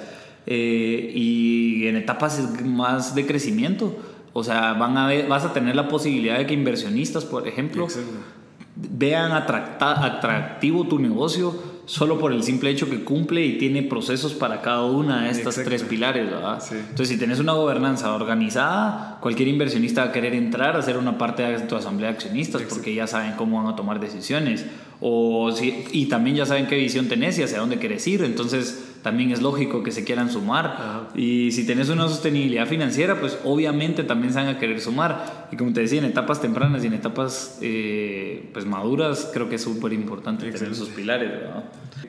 Eh, 0.47 1.13
y 1.15 1.87
en 1.87 1.95
etapas 1.95 2.61
más 2.65 3.15
de 3.15 3.25
crecimiento. 3.25 3.95
O 4.33 4.43
sea, 4.43 4.73
van 4.73 4.97
a 4.97 5.07
ver, 5.07 5.29
vas 5.29 5.45
a 5.45 5.53
tener 5.53 5.77
la 5.77 5.87
posibilidad 5.87 6.37
de 6.37 6.45
que 6.45 6.53
inversionistas, 6.53 7.23
por 7.23 7.47
ejemplo, 7.47 7.87
vean 8.75 9.31
atractivo 9.31 10.87
tu 10.87 10.99
negocio 10.99 11.75
solo 11.85 12.19
por 12.19 12.33
el 12.33 12.43
simple 12.43 12.71
hecho 12.71 12.89
que 12.89 13.03
cumple 13.03 13.45
y 13.45 13.57
tiene 13.57 13.83
procesos 13.83 14.33
para 14.33 14.61
cada 14.61 14.85
una 14.85 15.23
de 15.23 15.29
estas 15.29 15.55
tres 15.55 15.83
pilares, 15.83 16.29
¿verdad? 16.29 16.59
Entonces, 16.71 17.09
si 17.09 17.17
tienes 17.17 17.39
una 17.39 17.53
gobernanza 17.53 18.13
organizada, 18.13 19.19
cualquier 19.21 19.47
inversionista 19.47 20.03
va 20.03 20.09
a 20.09 20.11
querer 20.11 20.33
entrar 20.33 20.75
a 20.75 20.81
ser 20.81 20.97
una 20.97 21.17
parte 21.17 21.43
de 21.43 21.59
tu 21.59 21.75
asamblea 21.75 22.09
de 22.09 22.15
accionistas 22.15 22.63
porque 22.63 22.93
ya 22.93 23.05
saben 23.07 23.33
cómo 23.33 23.63
van 23.63 23.71
a 23.71 23.75
tomar 23.75 23.99
decisiones. 23.99 24.65
O 25.01 25.51
si, 25.51 25.85
y 25.91 26.05
también 26.05 26.37
ya 26.37 26.45
saben 26.45 26.67
qué 26.67 26.75
visión 26.75 27.07
tenés 27.07 27.37
y 27.37 27.43
hacia 27.43 27.59
dónde 27.59 27.79
querés 27.79 28.07
ir. 28.07 28.23
Entonces, 28.23 28.95
también 29.05 29.29
es 29.29 29.39
lógico 29.39 29.83
que 29.83 29.91
se 29.91 30.03
quieran 30.03 30.31
sumar. 30.31 31.09
Y 31.13 31.51
si 31.51 31.63
tenés 31.67 31.89
una 31.89 32.07
sostenibilidad 32.07 32.65
financiera, 32.65 33.19
pues 33.19 33.37
obviamente 33.43 34.03
también 34.03 34.33
se 34.33 34.39
van 34.39 34.47
a 34.47 34.57
querer 34.57 34.81
sumar. 34.81 35.47
Y 35.51 35.57
como 35.57 35.73
te 35.73 35.81
decía, 35.81 35.99
en 35.99 36.05
etapas 36.05 36.41
tempranas 36.41 36.83
y 36.83 36.87
en 36.87 36.93
etapas 36.93 37.59
eh, 37.61 38.49
pues 38.51 38.65
maduras, 38.65 39.29
creo 39.31 39.47
que 39.47 39.57
es 39.57 39.61
súper 39.61 39.93
importante 39.93 40.49
tener 40.51 40.71
esos 40.71 40.89
pilares. 40.89 41.31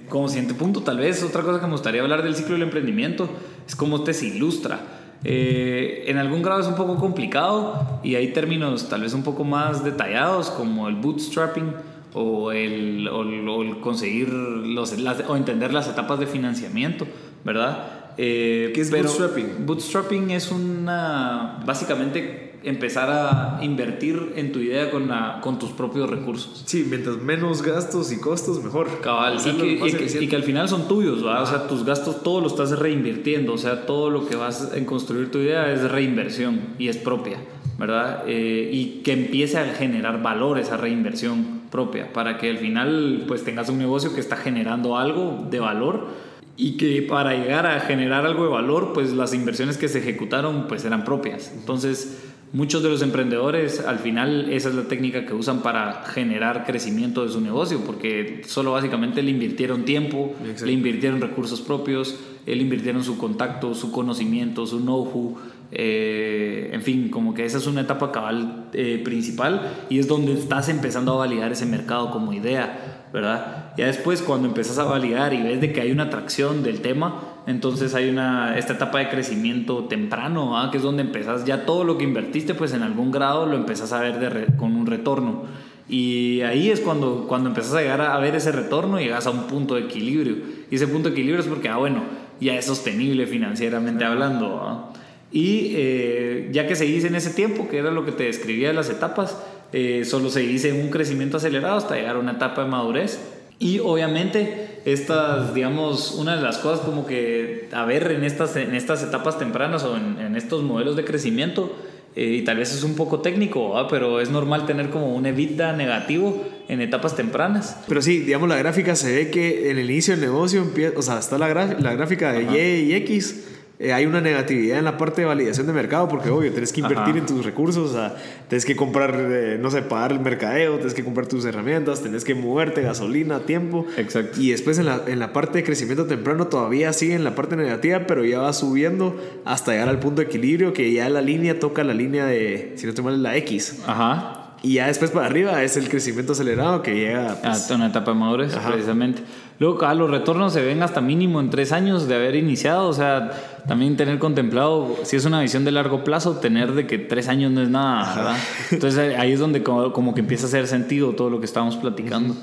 Como 0.08 0.28
siguiente 0.28 0.54
punto, 0.54 0.80
tal 0.80 0.96
vez 0.96 1.22
otra 1.22 1.42
cosa 1.42 1.60
que 1.60 1.66
me 1.66 1.72
gustaría 1.72 2.00
hablar 2.00 2.22
del 2.22 2.34
ciclo 2.34 2.54
del 2.54 2.62
emprendimiento 2.62 3.28
es 3.68 3.76
cómo 3.76 4.02
te 4.02 4.14
se 4.14 4.28
ilustra. 4.28 4.80
Eh, 5.22 6.04
en 6.06 6.16
algún 6.16 6.40
grado 6.40 6.60
es 6.60 6.66
un 6.66 6.76
poco 6.76 6.96
complicado 6.96 8.00
y 8.04 8.14
hay 8.14 8.32
términos 8.32 8.88
tal 8.88 9.02
vez 9.02 9.12
un 9.12 9.22
poco 9.22 9.44
más 9.44 9.84
detallados 9.84 10.50
como 10.50 10.88
el 10.88 10.94
bootstrapping 10.94 11.74
o 12.16 12.50
el, 12.50 13.08
o, 13.08 13.80
conseguir 13.80 14.30
los, 14.30 14.94
o 15.28 15.36
entender 15.36 15.72
las 15.72 15.86
etapas 15.86 16.18
de 16.18 16.26
financiamiento, 16.26 17.06
¿verdad? 17.44 18.12
Eh, 18.16 18.72
¿Qué 18.74 18.80
es 18.80 18.90
bootstrapping? 18.90 19.66
Bootstrapping 19.66 20.30
es 20.30 20.50
una, 20.50 21.62
básicamente 21.66 22.54
empezar 22.62 23.10
a 23.10 23.62
invertir 23.62 24.32
en 24.34 24.50
tu 24.50 24.60
idea 24.60 24.90
con, 24.90 25.08
la, 25.08 25.40
con 25.42 25.58
tus 25.58 25.70
propios 25.72 26.08
recursos. 26.08 26.62
Sí, 26.64 26.86
mientras 26.88 27.18
menos 27.18 27.60
gastos 27.60 28.10
y 28.10 28.18
costos, 28.18 28.64
mejor. 28.64 28.88
Cabal, 29.02 29.36
y 29.38 29.50
que, 29.52 30.20
y, 30.22 30.26
que, 30.26 30.36
al 30.36 30.42
final 30.42 30.70
son 30.70 30.88
tuyos, 30.88 31.22
¿verdad? 31.22 31.42
O 31.42 31.46
sea, 31.46 31.68
tus 31.68 31.84
gastos 31.84 32.22
todo 32.22 32.40
lo 32.40 32.46
estás 32.46 32.76
reinvirtiendo, 32.78 33.52
o 33.52 33.58
sea, 33.58 33.84
todo 33.84 34.08
lo 34.08 34.26
que 34.26 34.36
vas 34.36 34.72
en 34.74 34.86
construir 34.86 35.30
tu 35.30 35.38
idea 35.38 35.70
es 35.70 35.82
reinversión 35.82 36.60
y 36.78 36.88
es 36.88 36.96
propia, 36.96 37.36
¿verdad? 37.78 38.24
Eh, 38.26 38.70
y 38.72 39.02
que 39.02 39.12
empiece 39.12 39.58
a 39.58 39.66
generar 39.74 40.22
valor 40.22 40.58
esa 40.58 40.78
reinversión 40.78 41.55
propia, 41.70 42.12
para 42.12 42.38
que 42.38 42.50
al 42.50 42.58
final 42.58 43.24
pues 43.26 43.44
tengas 43.44 43.68
un 43.68 43.78
negocio 43.78 44.14
que 44.14 44.20
está 44.20 44.36
generando 44.36 44.96
algo 44.96 45.46
de 45.50 45.60
valor 45.60 46.08
y 46.56 46.76
que 46.76 47.02
para 47.02 47.34
llegar 47.34 47.66
a 47.66 47.80
generar 47.80 48.24
algo 48.24 48.44
de 48.44 48.50
valor 48.50 48.92
pues 48.94 49.12
las 49.12 49.34
inversiones 49.34 49.76
que 49.76 49.88
se 49.88 49.98
ejecutaron 49.98 50.66
pues 50.68 50.84
eran 50.84 51.04
propias. 51.04 51.52
Entonces 51.54 52.22
muchos 52.52 52.82
de 52.82 52.88
los 52.88 53.02
emprendedores 53.02 53.80
al 53.80 53.98
final 53.98 54.50
esa 54.50 54.70
es 54.70 54.74
la 54.74 54.84
técnica 54.84 55.26
que 55.26 55.34
usan 55.34 55.60
para 55.60 56.04
generar 56.04 56.64
crecimiento 56.64 57.24
de 57.26 57.32
su 57.32 57.40
negocio 57.40 57.80
porque 57.84 58.42
solo 58.46 58.72
básicamente 58.72 59.22
le 59.22 59.32
invirtieron 59.32 59.84
tiempo, 59.84 60.34
le 60.64 60.72
invirtieron 60.72 61.20
recursos 61.20 61.60
propios, 61.60 62.18
le 62.46 62.56
invirtieron 62.56 63.04
su 63.04 63.18
contacto, 63.18 63.74
su 63.74 63.92
conocimiento, 63.92 64.66
su 64.66 64.80
know-how 64.80 65.36
eh, 65.72 66.70
en 66.72 66.82
fin, 66.82 67.08
como 67.10 67.34
que 67.34 67.44
esa 67.44 67.58
es 67.58 67.66
una 67.66 67.80
etapa 67.80 68.12
cabal 68.12 68.66
eh, 68.72 69.00
principal 69.04 69.86
y 69.88 69.98
es 69.98 70.06
donde 70.06 70.32
estás 70.32 70.68
empezando 70.68 71.12
a 71.14 71.16
validar 71.16 71.50
ese 71.50 71.66
mercado 71.66 72.10
como 72.10 72.32
idea, 72.32 73.06
¿verdad? 73.12 73.72
Ya 73.76 73.86
después 73.86 74.22
cuando 74.22 74.48
empiezas 74.48 74.78
a 74.78 74.84
validar 74.84 75.34
y 75.34 75.42
ves 75.42 75.60
de 75.60 75.72
que 75.72 75.80
hay 75.80 75.90
una 75.90 76.04
atracción 76.04 76.62
del 76.62 76.80
tema, 76.80 77.20
entonces 77.46 77.94
hay 77.94 78.08
una, 78.08 78.56
esta 78.58 78.74
etapa 78.74 78.98
de 78.98 79.08
crecimiento 79.08 79.84
temprano, 79.84 80.56
que 80.70 80.78
es 80.78 80.82
donde 80.82 81.02
empezás 81.02 81.44
ya 81.44 81.66
todo 81.66 81.84
lo 81.84 81.98
que 81.98 82.04
invertiste, 82.04 82.54
pues 82.54 82.72
en 82.72 82.82
algún 82.82 83.10
grado 83.10 83.46
lo 83.46 83.56
empezás 83.56 83.92
a 83.92 84.00
ver 84.00 84.18
de 84.18 84.56
con 84.56 84.74
un 84.74 84.86
retorno. 84.86 85.44
Y 85.88 86.40
ahí 86.40 86.70
es 86.70 86.80
cuando, 86.80 87.26
cuando 87.28 87.48
empezás 87.48 87.74
a 87.74 87.80
llegar 87.80 88.00
a 88.00 88.18
ver 88.18 88.34
ese 88.34 88.50
retorno 88.50 89.00
y 89.00 89.04
llegas 89.04 89.26
a 89.26 89.30
un 89.30 89.44
punto 89.44 89.76
de 89.76 89.82
equilibrio. 89.82 90.36
Y 90.68 90.74
ese 90.74 90.88
punto 90.88 91.08
de 91.08 91.14
equilibrio 91.14 91.40
es 91.40 91.46
porque, 91.46 91.68
ah, 91.68 91.76
bueno, 91.76 92.02
ya 92.40 92.54
es 92.54 92.64
sostenible 92.64 93.26
financieramente 93.26 94.04
hablando. 94.04 94.92
Y 95.32 95.72
eh, 95.74 96.48
ya 96.52 96.66
que 96.66 96.76
seguís 96.76 97.04
en 97.04 97.14
ese 97.14 97.30
tiempo, 97.30 97.68
que 97.68 97.78
era 97.78 97.90
lo 97.90 98.04
que 98.04 98.12
te 98.12 98.24
describía 98.24 98.68
de 98.68 98.74
las 98.74 98.90
etapas, 98.90 99.36
eh, 99.72 100.04
solo 100.04 100.30
seguís 100.30 100.64
en 100.64 100.80
un 100.80 100.90
crecimiento 100.90 101.38
acelerado 101.38 101.76
hasta 101.76 101.96
llegar 101.96 102.16
a 102.16 102.18
una 102.18 102.32
etapa 102.32 102.64
de 102.64 102.70
madurez. 102.70 103.18
Y 103.58 103.78
obviamente, 103.78 104.80
estas, 104.84 105.54
digamos, 105.54 106.14
una 106.14 106.36
de 106.36 106.42
las 106.42 106.58
cosas 106.58 106.84
como 106.84 107.06
que 107.06 107.68
a 107.72 107.84
ver 107.86 108.12
en 108.12 108.22
estas, 108.22 108.54
en 108.56 108.74
estas 108.74 109.02
etapas 109.02 109.38
tempranas 109.38 109.82
o 109.82 109.96
en, 109.96 110.36
estos 110.36 110.62
modelos 110.62 110.94
de 110.94 111.04
crecimiento, 111.04 111.74
eh, 112.14 112.36
y 112.40 112.42
tal 112.42 112.58
vez 112.58 112.74
es 112.74 112.82
un 112.82 112.94
poco 112.94 113.20
técnico, 113.20 113.74
pero 113.90 114.20
es 114.20 114.30
normal 114.30 114.66
tener 114.66 114.90
como 114.90 115.14
un 115.14 115.26
EBITDA 115.26 115.72
negativo 115.72 116.44
en 116.68 116.82
etapas 116.82 117.16
tempranas. 117.16 117.78
Pero 117.88 118.02
sí, 118.02 118.20
digamos, 118.20 118.48
la 118.48 118.56
gráfica 118.56 118.94
se 118.94 119.14
ve 119.14 119.30
que 119.30 119.70
en 119.70 119.78
el 119.78 119.90
inicio 119.90 120.14
del 120.14 120.20
negocio, 120.22 120.60
empieza, 120.60 120.98
o 120.98 121.02
sea, 121.02 121.18
está 121.18 121.38
la, 121.38 121.48
la 121.52 121.94
gráfica 121.94 122.32
de 122.32 122.44
Y 122.44 122.90
y 122.90 122.94
X 122.94 123.55
eh, 123.78 123.92
hay 123.92 124.06
una 124.06 124.22
negatividad 124.22 124.78
en 124.78 124.86
la 124.86 124.96
parte 124.96 125.20
de 125.20 125.26
validación 125.26 125.66
de 125.66 125.72
mercado 125.74 126.08
porque, 126.08 126.30
obvio, 126.30 126.50
tienes 126.50 126.72
que 126.72 126.80
invertir 126.80 127.18
en 127.18 127.26
tus 127.26 127.44
recursos, 127.44 127.90
o 127.90 127.92
sea, 127.92 128.16
tienes 128.48 128.64
que 128.64 128.74
comprar, 128.74 129.14
eh, 129.18 129.58
no 129.60 129.70
sé, 129.70 129.82
pagar 129.82 130.12
el 130.12 130.20
mercadeo, 130.20 130.76
tienes 130.76 130.94
que 130.94 131.04
comprar 131.04 131.26
tus 131.26 131.44
herramientas, 131.44 132.00
tienes 132.00 132.24
que 132.24 132.34
moverte, 132.34 132.80
gasolina, 132.80 133.40
tiempo. 133.40 133.84
Exacto. 133.98 134.40
Y 134.40 134.50
después 134.50 134.78
en 134.78 134.86
la, 134.86 135.02
en 135.06 135.18
la 135.18 135.32
parte 135.34 135.58
de 135.58 135.64
crecimiento 135.64 136.06
temprano 136.06 136.46
todavía 136.46 136.92
sigue 136.94 137.14
en 137.14 137.24
la 137.24 137.34
parte 137.34 137.56
negativa, 137.56 138.06
pero 138.06 138.24
ya 138.24 138.38
va 138.38 138.52
subiendo 138.54 139.14
hasta 139.44 139.72
llegar 139.72 139.90
al 139.90 139.98
punto 139.98 140.22
de 140.22 140.28
equilibrio 140.28 140.72
que 140.72 140.90
ya 140.92 141.10
la 141.10 141.20
línea 141.20 141.60
toca 141.60 141.84
la 141.84 141.92
línea 141.92 142.24
de, 142.24 142.72
si 142.76 142.86
no 142.86 142.94
te 142.94 143.02
mal, 143.02 143.22
la 143.22 143.36
X. 143.36 143.82
Ajá. 143.86 144.45
Y 144.66 144.72
ya 144.74 144.88
después 144.88 145.12
para 145.12 145.26
arriba 145.26 145.62
es 145.62 145.76
el 145.76 145.88
crecimiento 145.88 146.32
acelerado 146.32 146.82
que 146.82 146.92
llega 146.96 147.34
a 147.34 147.36
pues, 147.36 147.70
una 147.70 147.86
etapa 147.86 148.10
de 148.10 148.18
madurez, 148.18 148.52
precisamente. 148.56 149.22
Luego, 149.60 149.78
cada 149.78 149.94
los 149.94 150.10
retornos 150.10 150.52
se 150.52 150.60
ven 150.60 150.82
hasta 150.82 151.00
mínimo 151.00 151.38
en 151.38 151.50
tres 151.50 151.70
años 151.70 152.08
de 152.08 152.16
haber 152.16 152.34
iniciado. 152.34 152.88
O 152.88 152.92
sea, 152.92 153.30
también 153.68 153.96
tener 153.96 154.18
contemplado, 154.18 154.96
si 155.04 155.14
es 155.14 155.24
una 155.24 155.40
visión 155.40 155.64
de 155.64 155.70
largo 155.70 156.02
plazo, 156.02 156.38
tener 156.38 156.72
de 156.72 156.84
que 156.88 156.98
tres 156.98 157.28
años 157.28 157.52
no 157.52 157.62
es 157.62 157.68
nada, 157.68 158.12
¿verdad? 158.16 158.36
Entonces 158.72 159.16
ahí 159.16 159.30
es 159.30 159.38
donde 159.38 159.62
como, 159.62 160.14
que 160.14 160.20
empieza 160.20 160.46
a 160.46 160.48
hacer 160.48 160.66
sentido 160.66 161.12
todo 161.12 161.30
lo 161.30 161.38
que 161.38 161.46
estábamos 161.46 161.76
platicando. 161.76 162.34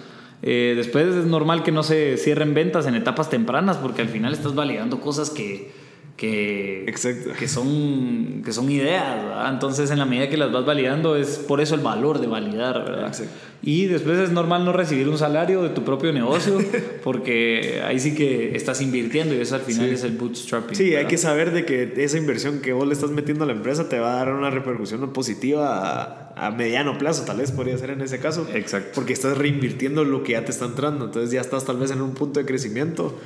Eh, 0.42 0.76
después 0.78 1.08
es 1.08 1.26
normal 1.26 1.62
que 1.62 1.74
no 1.74 1.84
se 1.84 2.16
cierren 2.16 2.54
ventas 2.54 2.88
en 2.88 2.96
etapas 2.96 3.30
tempranas 3.30 3.76
porque 3.76 4.02
al 4.02 4.08
final 4.08 4.32
estás 4.32 4.56
validando 4.56 5.02
cosas 5.02 5.30
que 5.30 5.74
que, 6.16 6.84
Exacto. 6.88 7.32
que, 7.38 7.48
son, 7.48 8.44
que 8.46 8.52
son 8.54 8.70
ideas, 8.70 9.24
¿verdad? 9.24 9.52
Entonces, 9.54 9.90
en 9.92 9.98
la 10.00 10.06
medida 10.06 10.30
que 10.30 10.38
las 10.38 10.52
vas 10.52 10.64
validando, 10.66 11.16
es 11.16 11.40
por 11.40 11.60
eso 11.60 11.74
el 11.76 11.82
valor 11.82 12.20
de 12.20 12.28
validar, 12.28 12.86
¿verdad? 12.86 13.08
Exacto. 13.08 13.34
Y 13.66 13.86
después 13.86 14.20
es 14.20 14.30
normal 14.32 14.66
no 14.66 14.74
recibir 14.74 15.08
un 15.10 15.18
salario 15.18 15.64
de 15.64 15.70
tu 15.70 15.84
propio 15.84 16.12
negocio, 16.14 16.60
porque 17.04 17.82
ahí 17.86 17.98
sí 18.00 18.14
que 18.14 18.56
estás 18.56 18.82
invirtiendo 18.82 19.34
y 19.34 19.40
eso 19.40 19.56
al 19.56 19.62
final 19.62 19.88
Sí. 19.88 19.94
es 19.96 20.04
el 20.04 20.12
bootstrapping. 20.18 20.76
Sí, 20.76 20.84
hay 20.84 20.92
¿verdad? 20.96 21.10
que 21.10 21.18
saber 21.18 21.52
de 21.52 21.66
que 21.66 21.94
esa 21.98 22.18
inversión 22.18 22.60
que 22.60 22.74
vos 22.74 22.86
le 22.86 22.94
estás 22.94 23.10
metiendo 23.12 23.46
a 23.46 23.48
la 23.48 23.54
empresa 23.54 23.90
te 23.90 24.00
va 24.00 24.14
a 24.14 24.18
dar 24.18 24.34
una 24.34 24.50
repercusión 24.50 25.12
positiva 25.14 26.32
a, 26.36 26.48
a 26.48 26.52
mediano 26.52 26.98
plazo, 26.98 27.24
tal 27.26 27.38
vez 27.38 27.52
podría 27.52 27.78
ser 27.78 27.90
en 27.92 28.02
ese 28.02 28.20
caso. 28.20 28.48
Exacto. 28.54 28.92
Porque 28.96 29.14
estás 29.14 29.38
reinvirtiendo 29.38 30.04
lo 30.04 30.24
que 30.24 30.34
ya 30.34 30.46
te 30.46 30.52
está 30.52 30.66
entrando, 30.66 31.06
entonces 31.06 31.32
ya 31.32 31.42
estás 31.42 31.66
tal 31.66 31.78
vez 31.78 31.90
en 31.92 32.02
un 32.02 32.14
punto 32.14 32.40
de 32.40 32.46
crecimiento. 32.46 33.18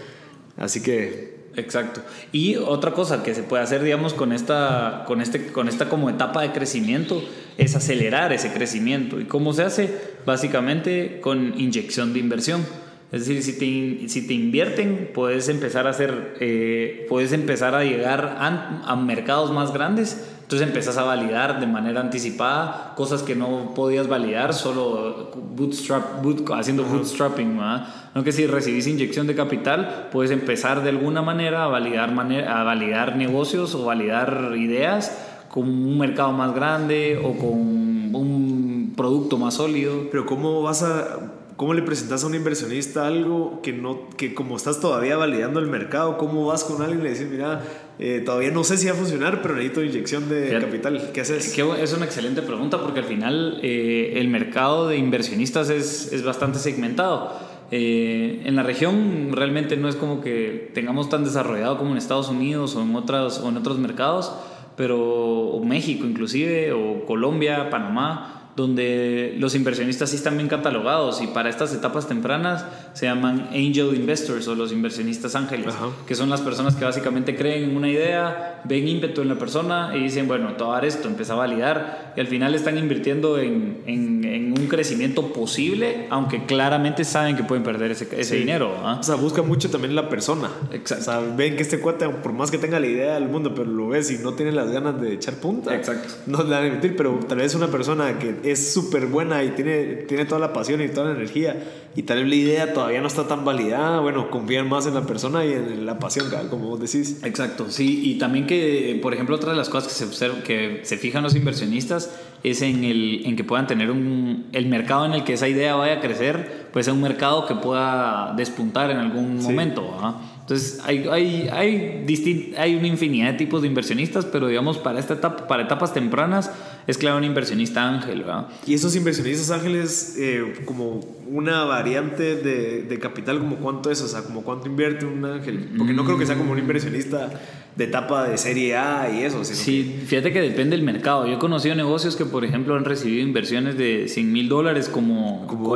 Así 0.55 0.81
que 0.81 1.36
Exacto. 1.57 2.01
Y 2.31 2.55
otra 2.55 2.91
cosa 2.91 3.23
que 3.23 3.33
se 3.33 3.41
puede 3.41 3.63
hacer, 3.63 3.81
digamos, 3.81 4.13
con 4.13 4.31
esta, 4.31 5.03
con 5.07 5.21
este, 5.21 5.47
con 5.47 5.67
esta 5.67 5.89
como 5.89 6.07
etapa 6.09 6.43
de 6.43 6.51
crecimiento 6.51 7.23
es 7.57 7.75
acelerar 7.75 8.31
ese 8.31 8.53
crecimiento. 8.53 9.19
¿Y 9.19 9.25
cómo 9.25 9.53
se 9.53 9.63
hace? 9.63 9.91
Básicamente 10.23 11.19
con 11.19 11.59
inyección 11.59 12.13
de 12.13 12.19
inversión. 12.19 12.63
Es 13.11 13.25
decir, 13.25 13.41
si 13.41 13.57
te, 13.57 14.07
si 14.07 14.27
te 14.27 14.35
invierten, 14.35 15.09
puedes 15.15 15.49
empezar 15.49 15.87
a 15.87 15.89
hacer, 15.89 16.35
eh, 16.39 17.07
puedes 17.09 17.33
empezar 17.33 17.73
a 17.73 17.83
llegar 17.83 18.37
a 18.39 18.95
mercados 18.95 19.51
más 19.51 19.73
grandes. 19.73 20.36
Entonces 20.47 20.65
empezás 20.65 20.97
a 20.97 21.03
validar 21.03 21.59
de 21.59 21.67
manera 21.67 21.99
anticipada 21.99 22.93
cosas 22.95 23.21
que 23.21 23.35
no 23.35 23.73
podías 23.75 24.07
validar 24.07 24.53
solo 24.53 25.29
bootstrap, 25.35 26.23
boot- 26.23 26.49
haciendo 26.57 26.85
bootstrapping. 26.85 27.57
¿verdad? 27.57 27.87
No 28.15 28.23
que 28.23 28.31
si 28.31 28.47
recibís 28.47 28.87
inyección 28.87 29.27
de 29.27 29.35
capital, 29.35 30.07
puedes 30.09 30.31
empezar 30.31 30.83
de 30.83 30.89
alguna 30.91 31.21
manera 31.21 31.65
a 31.65 31.67
validar, 31.67 32.11
a 32.47 32.63
validar 32.63 33.17
negocios 33.17 33.75
o 33.75 33.83
validar 33.83 34.53
ideas 34.55 35.17
con 35.49 35.63
un 35.67 35.97
mercado 35.99 36.31
más 36.31 36.55
grande 36.55 37.19
o 37.21 37.33
con 37.37 38.15
un 38.15 38.93
producto 38.95 39.37
más 39.37 39.55
sólido. 39.55 40.07
Pero 40.11 40.25
¿cómo 40.25 40.61
vas 40.61 40.81
a 40.81 41.33
cómo 41.57 41.73
le 41.73 41.81
presentas 41.81 42.23
a 42.23 42.27
un 42.27 42.35
inversionista 42.35 43.05
algo 43.07 43.61
que 43.61 43.73
no 43.73 44.09
que 44.15 44.33
como 44.33 44.55
estás 44.55 44.79
todavía 44.79 45.17
validando 45.17 45.59
el 45.59 45.67
mercado, 45.67 46.17
cómo 46.17 46.45
vas 46.45 46.63
con 46.63 46.81
alguien 46.81 47.01
y 47.01 47.03
le 47.03 47.09
dices, 47.09 47.29
mira, 47.29 47.63
eh, 47.99 48.21
todavía 48.23 48.51
no 48.51 48.63
sé 48.63 48.77
si 48.77 48.85
va 48.87 48.93
a 48.93 48.95
funcionar, 48.95 49.41
pero 49.41 49.55
necesito 49.55 49.83
inyección 49.83 50.29
de 50.29 50.47
Fíjate. 50.47 50.65
capital. 50.65 51.09
¿Qué 51.13 51.21
haces? 51.21 51.53
Que 51.53 51.65
es 51.81 51.93
una 51.93 52.05
excelente 52.05 52.41
pregunta 52.41 52.81
porque 52.81 52.99
al 52.99 53.05
final 53.05 53.59
eh, 53.63 54.13
el 54.15 54.27
mercado 54.27 54.87
de 54.87 54.97
inversionistas 54.97 55.69
es, 55.69 56.13
es 56.13 56.23
bastante 56.23 56.59
segmentado. 56.59 57.33
Eh, 57.71 58.43
en 58.45 58.55
la 58.55 58.63
región 58.63 59.29
realmente 59.33 59.75
no 59.75 59.89
es 59.89 59.95
como 59.95 60.21
que 60.21 60.71
tengamos 60.73 61.09
tan 61.09 61.23
desarrollado 61.23 61.77
como 61.77 61.91
en 61.91 61.97
Estados 61.97 62.29
Unidos 62.29 62.75
o 62.75 62.83
en, 62.83 62.95
otras, 62.95 63.39
o 63.39 63.49
en 63.49 63.57
otros 63.57 63.77
mercados, 63.77 64.31
pero 64.77 64.99
o 64.99 65.63
México 65.65 66.05
inclusive, 66.05 66.71
o 66.71 67.03
Colombia, 67.05 67.69
Panamá, 67.69 68.36
donde 68.57 69.35
los 69.37 69.53
inversionistas 69.55 70.09
sí 70.09 70.15
están 70.15 70.35
bien 70.35 70.49
catalogados 70.49 71.21
y 71.21 71.27
para 71.27 71.47
estas 71.49 71.73
etapas 71.75 72.07
tempranas 72.07 72.65
se 72.93 73.05
llaman 73.05 73.47
angel 73.53 73.93
investors 73.95 74.47
o 74.47 74.55
los 74.55 74.71
inversionistas 74.73 75.35
ángeles, 75.35 75.67
Ajá. 75.75 75.89
que 76.07 76.15
son 76.15 76.29
las 76.31 76.41
personas 76.41 76.75
que 76.75 76.83
básicamente 76.83 77.35
creen 77.35 77.69
en 77.69 77.77
una 77.77 77.87
idea, 77.87 78.61
ven 78.65 78.87
ímpetu 78.87 79.21
en 79.21 79.29
la 79.29 79.35
persona 79.35 79.93
y 79.95 80.01
dicen, 80.01 80.27
bueno, 80.27 80.53
te 80.55 80.63
voy 80.63 80.71
a 80.73 80.75
dar 80.77 80.85
esto, 80.85 81.07
empieza 81.07 81.33
a 81.33 81.35
validar 81.37 82.13
y 82.17 82.19
al 82.19 82.27
final 82.27 82.55
están 82.55 82.77
invirtiendo 82.79 83.37
en, 83.39 83.83
en- 83.85 84.25
en 84.25 84.51
un 84.59 84.67
crecimiento 84.67 85.31
posible, 85.31 86.07
aunque 86.09 86.45
claramente 86.45 87.03
saben 87.05 87.35
que 87.37 87.43
pueden 87.43 87.63
perder 87.63 87.91
ese, 87.91 88.05
ese 88.11 88.23
Sí. 88.33 88.37
dinero. 88.39 88.75
¿ah? 88.83 88.97
O 88.99 89.03
sea, 89.03 89.15
busca 89.15 89.43
mucho 89.43 89.69
también 89.69 89.93
la 89.95 90.09
persona. 90.09 90.49
Exacto. 90.73 91.01
O 91.01 91.05
sea, 91.05 91.19
ven 91.35 91.55
que 91.55 91.61
este 91.61 91.79
cuate, 91.79 92.09
por 92.09 92.33
más 92.33 92.49
que 92.49 92.57
tenga 92.57 92.79
la 92.79 92.87
idea 92.87 93.13
del 93.13 93.29
mundo, 93.29 93.53
pero 93.53 93.69
lo 93.69 93.89
ves 93.89 94.09
y 94.09 94.17
no 94.17 94.33
tiene 94.33 94.51
las 94.51 94.71
ganas 94.71 94.99
de 94.99 95.13
echar 95.13 95.35
punta. 95.35 95.75
Exacto. 95.75 96.15
No 96.25 96.41
le 96.43 96.49
van 96.49 96.63
a 96.63 96.65
invertir, 96.67 96.95
pero 96.97 97.19
tal 97.27 97.37
vez 97.37 97.53
una 97.53 97.67
persona 97.67 98.17
que 98.17 98.35
es 98.51 98.73
súper 98.73 99.07
buena 99.07 99.43
y 99.43 99.49
tiene, 99.51 99.83
tiene 100.07 100.25
toda 100.25 100.39
la 100.39 100.53
pasión 100.53 100.81
y 100.81 100.87
toda 100.89 101.07
la 101.11 101.15
energía 101.15 101.55
y 101.95 102.03
tal 102.03 102.19
vez 102.19 102.27
la 102.29 102.35
idea 102.35 102.73
todavía 102.73 103.01
no 103.01 103.07
está 103.07 103.27
tan 103.27 103.43
validada, 103.43 103.99
bueno, 104.01 104.29
confían 104.29 104.69
más 104.69 104.85
en 104.85 104.93
la 104.93 105.01
persona 105.01 105.43
y 105.45 105.53
en 105.53 105.85
la 105.85 105.97
pasión, 105.97 106.27
como 106.49 106.67
vos 106.69 106.79
decís. 106.79 107.21
Exacto, 107.23 107.67
sí, 107.69 108.01
y 108.03 108.19
también 108.19 108.45
que, 108.45 108.99
por 109.01 109.13
ejemplo, 109.15 109.35
otra 109.35 109.51
de 109.51 109.57
las 109.57 109.69
cosas 109.69 109.91
que 109.91 109.95
se, 109.95 110.05
observa, 110.05 110.43
que 110.43 110.81
se 110.83 110.97
fijan 110.97 111.23
los 111.23 111.35
inversionistas 111.35 112.11
es 112.43 112.61
en, 112.61 112.83
el, 112.83 113.25
en 113.25 113.35
que 113.35 113.43
puedan 113.43 113.65
tener 113.65 113.89
un, 113.89 114.45
el 114.53 114.67
mercado 114.67 115.05
en 115.05 115.13
el 115.13 115.23
que 115.23 115.33
esa 115.33 115.47
idea 115.47 115.75
vaya 115.75 115.93
a 115.93 115.99
crecer, 115.99 116.67
pues 116.71 116.87
es 116.87 116.93
un 116.93 117.01
mercado 117.01 117.47
que 117.47 117.55
pueda 117.55 118.33
despuntar 118.37 118.91
en 118.91 118.97
algún 118.97 119.41
Sí. 119.41 119.47
momento. 119.47 119.97
¿ah? 119.99 120.21
Entonces, 120.47 120.79
hay, 120.85 121.05
hay, 121.11 121.49
hay, 121.51 122.05
distin- 122.07 122.53
hay 122.57 122.75
una 122.75 122.87
infinidad 122.87 123.33
de 123.33 123.37
tipos 123.37 123.61
de 123.63 123.67
inversionistas, 123.67 124.23
pero 124.23 124.47
digamos, 124.47 124.77
para, 124.77 124.97
esta 124.97 125.15
etapa, 125.15 125.45
para 125.45 125.63
etapas 125.63 125.93
tempranas 125.93 126.49
es 126.87 126.97
claro 126.97 127.17
un 127.17 127.25
inversionista 127.25 127.85
ángel, 127.85 128.19
¿verdad? 128.19 128.47
Y 128.65 128.73
esos 128.73 128.95
inversionistas 128.95 129.51
ángeles, 129.51 130.15
eh, 130.17 130.53
como 130.63 131.01
una 131.29 131.65
variante 131.65 132.37
de, 132.37 132.83
de 132.83 132.97
capital, 132.99 133.39
como 133.39 133.57
cuánto 133.57 133.91
es, 133.91 134.01
o 134.01 134.07
sea, 134.07 134.21
como 134.21 134.43
cuánto 134.43 134.67
invierte 134.67 135.05
un 135.05 135.25
ángel. 135.25 135.67
Porque 135.77 135.91
no 135.91 136.05
creo 136.05 136.17
que 136.17 136.25
sea 136.25 136.37
como 136.37 136.53
un 136.53 136.59
inversionista 136.59 137.29
de 137.75 137.83
etapa 137.83 138.27
de 138.29 138.37
serie 138.37 138.77
A 138.77 139.09
y 139.13 139.23
eso, 139.25 139.43
sino 139.43 139.57
Sí, 139.57 139.99
fíjate 140.07 140.31
que 140.31 140.39
depende 140.41 140.77
del 140.77 140.85
mercado. 140.85 141.27
Yo 141.27 141.33
he 141.33 141.39
conocido 141.39 141.75
negocios 141.75 142.15
que, 142.15 142.23
por 142.23 142.45
ejemplo, 142.45 142.73
han 142.75 142.85
recibido 142.85 143.21
inversiones 143.21 143.77
de 143.77 144.07
100 144.07 144.31
mil 144.31 144.47
dólares 144.47 144.87
como, 144.87 145.45
Como 145.45 145.75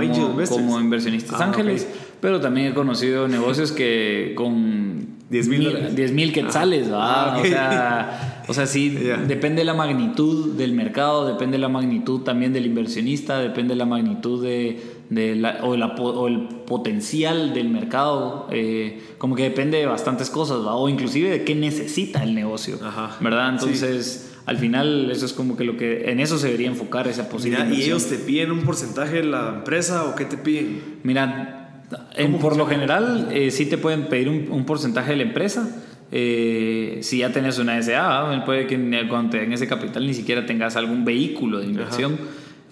inversionistas 0.80 1.42
Ah, 1.42 1.44
ángeles. 1.44 1.88
Pero 2.22 2.40
también 2.40 2.68
he 2.68 2.74
conocido 2.74 3.28
negocios 3.28 3.72
que 3.72 4.34
con 4.36 5.08
10 5.30 5.48
mil 5.48 5.64
dólares. 5.64 5.96
10 5.96 6.12
mil 6.12 6.32
quetzales, 6.34 6.92
¿va? 6.92 7.34
Ah, 7.34 7.38
ok. 7.40 7.46
o, 7.46 7.48
sea, 7.48 8.44
o 8.48 8.54
sea, 8.54 8.66
sí, 8.68 8.98
Ya. 9.06 9.18
depende 9.18 9.62
de 9.62 9.66
la 9.66 9.74
magnitud 9.74 10.54
del 10.56 10.74
mercado, 10.74 11.26
depende 11.28 11.54
de 11.58 11.62
la 11.62 11.70
magnitud 11.70 12.22
también 12.22 12.54
del 12.54 12.66
inversionista, 12.66 13.40
depende 13.40 13.74
de 13.74 13.78
la 13.78 13.86
magnitud 13.86 14.44
de, 14.44 14.82
de 15.10 15.36
la- 15.36 15.60
o, 15.64 15.76
la 15.78 15.88
o 15.96 16.28
el 16.28 16.48
potencial 16.68 17.54
del 17.54 17.70
mercado, 17.70 18.48
eh, 18.52 19.02
como 19.18 19.36
que 19.36 19.44
depende 19.44 19.78
de 19.78 19.86
bastantes 19.86 20.30
cosas, 20.30 20.58
¿va? 20.66 20.76
o 20.76 20.90
inclusive 20.90 21.30
de 21.30 21.44
qué 21.44 21.56
necesita 21.56 22.24
el 22.24 22.36
negocio, 22.36 22.78
Ajá. 22.84 23.16
¿verdad? 23.22 23.48
Sí. 23.58 23.66
Entonces, 23.66 24.28
al 24.46 24.58
final, 24.58 25.10
eso 25.12 25.26
es 25.26 25.34
como 25.34 25.56
que 25.56 25.64
lo 25.64 25.78
que 25.78 26.12
en 26.12 26.20
eso 26.20 26.38
se 26.38 26.48
debería 26.48 26.68
enfocar 26.68 27.08
esa 27.08 27.30
posible 27.30 27.64
Mira, 27.64 27.74
¿y 27.78 27.84
ellos 27.84 28.08
te 28.08 28.16
piden 28.18 28.52
un 28.52 28.62
porcentaje 28.64 29.18
de 29.18 29.24
la 29.24 29.50
empresa 29.60 30.04
o 30.06 30.16
qué 30.16 30.26
te 30.26 30.36
piden? 30.36 30.82
Mira, 31.04 31.61
en- 32.16 32.36
por 32.40 32.58
lo 32.58 32.66
general 32.66 33.28
eh, 33.32 33.52
sí 33.52 33.66
te 33.66 33.78
pueden 33.78 34.06
pedir 34.08 34.30
un, 34.30 34.48
un 34.52 34.66
porcentaje 34.66 35.12
de 35.12 35.18
la 35.18 35.24
empresa. 35.24 35.68
Eh, 36.14 37.00
si 37.02 37.20
ya 37.20 37.32
tenés 37.32 37.58
una 37.58 37.82
SA, 37.82 38.32
¿ah? 38.32 38.46
puede 38.46 38.68
que 38.68 38.78
cuando 39.10 39.32
te 39.32 39.38
den 39.40 39.54
ese 39.54 39.68
capital 39.68 40.06
ni 40.06 40.14
siquiera 40.14 40.46
tengas 40.46 40.76
algún 40.76 41.06
vehículo 41.06 41.60
de 41.60 41.66
inversión. 41.66 42.18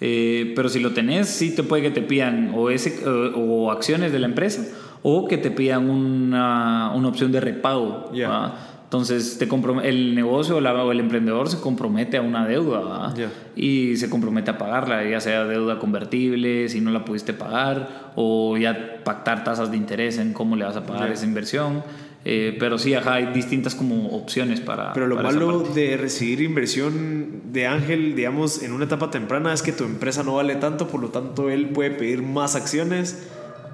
Eh, 0.02 0.52
pero 0.56 0.68
si 0.68 0.80
lo 0.80 0.92
tenés, 0.92 1.28
sí 1.28 1.54
te 1.54 1.62
puede 1.62 1.82
que 1.82 1.90
te 1.90 2.02
pidan 2.02 2.52
o, 2.54 2.70
ese, 2.70 3.06
o, 3.08 3.36
o 3.38 3.70
acciones 3.70 4.12
de 4.12 4.18
la 4.18 4.26
empresa 4.26 4.64
o 5.02 5.26
que 5.28 5.38
te 5.38 5.50
pidan 5.50 5.88
una, 5.90 6.92
una 6.94 7.08
opción 7.08 7.32
de 7.32 7.40
repago. 7.40 8.10
Ya. 8.14 8.28
¿ah? 8.30 8.54
Entonces 8.84 9.38
te 9.38 9.48
el 9.84 10.14
negocio 10.16 10.56
o, 10.56 10.60
la- 10.60 10.74
o 10.84 10.90
el 10.90 10.98
emprendedor 11.00 11.48
se 11.48 11.60
compromete 11.60 12.16
a 12.16 12.22
una 12.22 12.44
deuda 12.46 12.80
¿ah? 12.84 13.14
Ya. 13.16 13.30
y 13.54 13.96
se 13.96 14.10
compromete 14.10 14.50
a 14.50 14.58
pagarla, 14.58 15.08
ya 15.08 15.20
sea 15.20 15.44
deuda 15.44 15.78
convertible, 15.78 16.68
si 16.68 16.80
no 16.80 16.90
la 16.90 17.04
pudiste 17.04 17.32
pagar, 17.32 17.99
o 18.22 18.56
ya 18.58 19.02
pactar 19.02 19.44
tasas 19.44 19.70
de 19.70 19.78
interés 19.78 20.18
en 20.18 20.34
cómo 20.34 20.54
le 20.54 20.64
vas 20.64 20.76
a 20.76 20.84
pagar 20.84 21.10
esa 21.10 21.24
inversión. 21.24 21.82
Eh, 22.22 22.54
pero 22.60 22.78
sí, 22.78 22.92
ajá, 22.92 23.14
hay 23.14 23.32
distintas 23.32 23.74
como 23.74 24.08
opciones 24.08 24.60
para... 24.60 24.92
Pero 24.92 25.06
lo 25.06 25.16
para 25.16 25.30
malo 25.30 25.60
de 25.60 25.96
recibir 25.96 26.42
inversión 26.42 27.40
de 27.50 27.66
ángel, 27.66 28.14
digamos, 28.14 28.62
en 28.62 28.72
una 28.72 28.84
etapa 28.84 29.10
temprana 29.10 29.54
es 29.54 29.62
que 29.62 29.72
tu 29.72 29.84
empresa 29.84 30.22
no 30.22 30.34
vale 30.34 30.56
tanto, 30.56 30.86
por 30.86 31.00
lo 31.00 31.08
tanto 31.08 31.48
él 31.48 31.70
puede 31.70 31.92
pedir 31.92 32.20
más 32.22 32.56
acciones, 32.56 33.26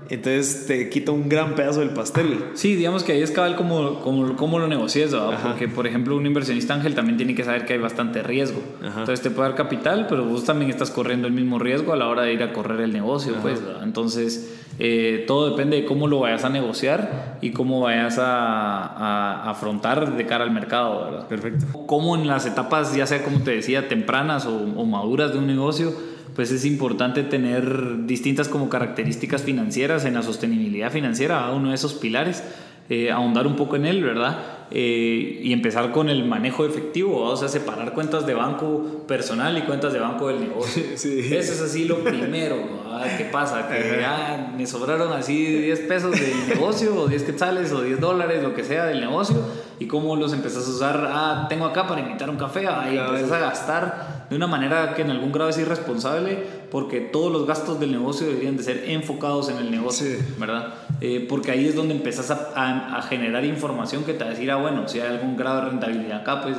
entonces 0.08 0.66
te 0.66 0.88
quita 0.88 1.12
un 1.12 1.28
gran 1.28 1.54
pedazo 1.54 1.80
del 1.80 1.90
pastel. 1.90 2.38
Sí, 2.54 2.76
digamos 2.76 3.02
que 3.02 3.12
ahí 3.12 3.22
es 3.22 3.30
cabal 3.30 3.56
como, 3.56 4.00
como, 4.00 4.36
como 4.36 4.58
lo 4.58 4.68
negocies, 4.68 5.12
¿verdad? 5.12 5.32
Ajá. 5.32 5.48
porque 5.48 5.68
por 5.68 5.86
ejemplo 5.86 6.16
un 6.16 6.26
inversionista 6.26 6.74
ángel 6.74 6.94
también 6.94 7.16
tiene 7.16 7.34
que 7.34 7.44
saber 7.44 7.64
que 7.66 7.74
hay 7.74 7.78
bastante 7.78 8.22
riesgo. 8.22 8.60
Ajá. 8.80 9.00
Entonces 9.00 9.22
te 9.22 9.30
puede 9.30 9.48
dar 9.48 9.56
capital, 9.56 10.06
pero 10.08 10.24
vos 10.24 10.44
también 10.44 10.70
estás 10.70 10.90
corriendo 10.90 11.26
el 11.26 11.32
mismo 11.32 11.58
riesgo 11.58 11.92
a 11.92 11.96
la 11.96 12.08
hora 12.08 12.22
de 12.22 12.32
ir 12.32 12.42
a 12.42 12.52
correr 12.52 12.80
el 12.80 12.92
negocio, 12.92 13.34
pues. 13.42 13.64
¿verdad? 13.64 13.82
Entonces 13.82 14.62
eh, 14.78 15.24
todo 15.26 15.50
depende 15.50 15.76
de 15.76 15.84
cómo 15.86 16.06
lo 16.06 16.20
vayas 16.20 16.44
a 16.44 16.50
negociar 16.50 17.38
y 17.40 17.50
cómo 17.50 17.80
vayas 17.80 18.18
a, 18.18 18.84
a 18.84 19.50
afrontar 19.50 20.16
de 20.16 20.26
cara 20.26 20.44
al 20.44 20.50
mercado, 20.50 21.04
¿verdad? 21.04 21.28
Perfecto. 21.28 21.66
Como 21.86 22.16
en 22.16 22.26
las 22.26 22.46
etapas, 22.46 22.94
ya 22.94 23.06
sea 23.06 23.24
como 23.24 23.40
te 23.40 23.52
decía, 23.52 23.88
tempranas 23.88 24.46
o, 24.46 24.56
o 24.76 24.84
maduras 24.84 25.32
de 25.32 25.38
un 25.38 25.46
negocio, 25.46 25.92
pues 26.36 26.52
es 26.52 26.66
importante 26.66 27.22
tener 27.22 28.06
distintas 28.06 28.48
como 28.48 28.68
características 28.68 29.42
financieras 29.42 30.04
en 30.04 30.14
la 30.14 30.22
sostenibilidad 30.22 30.92
financiera, 30.92 31.50
uno 31.50 31.70
de 31.70 31.74
esos 31.74 31.94
pilares, 31.94 32.44
eh, 32.90 33.10
ahondar 33.10 33.46
un 33.46 33.56
poco 33.56 33.74
en 33.76 33.86
él, 33.86 34.04
¿verdad? 34.04 34.38
Eh, 34.70 35.40
y 35.42 35.52
empezar 35.52 35.90
con 35.92 36.08
el 36.08 36.24
manejo 36.24 36.66
efectivo, 36.66 37.22
¿va? 37.22 37.30
o 37.30 37.36
sea, 37.36 37.48
separar 37.48 37.94
cuentas 37.94 38.26
de 38.26 38.34
banco 38.34 39.04
personal 39.08 39.56
y 39.56 39.62
cuentas 39.62 39.92
de 39.92 39.98
banco 39.98 40.28
del 40.28 40.40
negocio. 40.40 40.82
Sí. 40.96 41.20
Eso 41.32 41.52
es 41.52 41.62
así 41.62 41.84
lo 41.84 42.04
primero, 42.04 42.56
¿va? 42.88 43.04
¿qué 43.16 43.24
pasa? 43.24 43.68
Que 43.68 43.98
ya 44.00 44.52
me 44.56 44.66
sobraron 44.66 45.12
así 45.12 45.46
10 45.46 45.80
pesos 45.80 46.12
del 46.12 46.48
negocio, 46.48 46.94
o 46.94 47.08
10 47.08 47.22
quetzales, 47.22 47.72
o 47.72 47.82
10 47.82 47.98
dólares, 47.98 48.42
lo 48.42 48.54
que 48.54 48.62
sea 48.62 48.86
del 48.86 49.00
negocio 49.00 49.36
y 49.78 49.86
cómo 49.86 50.16
los 50.16 50.32
empezás 50.32 50.66
a 50.66 50.70
usar, 50.70 51.08
ah, 51.10 51.46
tengo 51.48 51.66
acá 51.66 51.86
para 51.86 52.00
invitar 52.00 52.30
un 52.30 52.36
café, 52.36 52.66
ahí 52.66 52.96
empezás 52.96 53.32
a 53.32 53.38
gastar 53.38 54.15
de 54.28 54.36
una 54.36 54.46
manera 54.46 54.94
que 54.94 55.02
en 55.02 55.10
algún 55.10 55.30
grado 55.30 55.50
es 55.50 55.58
irresponsable, 55.58 56.38
porque 56.70 57.00
todos 57.00 57.32
los 57.32 57.46
gastos 57.46 57.78
del 57.78 57.92
negocio 57.92 58.26
deberían 58.26 58.56
de 58.56 58.62
ser 58.62 58.84
enfocados 58.88 59.48
en 59.48 59.58
el 59.58 59.70
negocio, 59.70 60.08
¿verdad? 60.38 60.74
Eh, 61.00 61.26
porque 61.28 61.52
ahí 61.52 61.66
es 61.66 61.74
donde 61.76 61.94
empezás 61.94 62.30
a, 62.30 62.96
a, 62.96 63.02
generar 63.02 63.44
información 63.44 64.04
que 64.04 64.14
te 64.14 64.24
va 64.24 64.30
a 64.30 64.32
decir, 64.32 64.50
ah, 64.50 64.56
bueno, 64.56 64.88
si 64.88 64.98
hay 64.98 65.08
algún 65.14 65.36
grado 65.36 65.62
de 65.62 65.70
rentabilidad 65.70 66.22
acá, 66.22 66.42
pues 66.42 66.56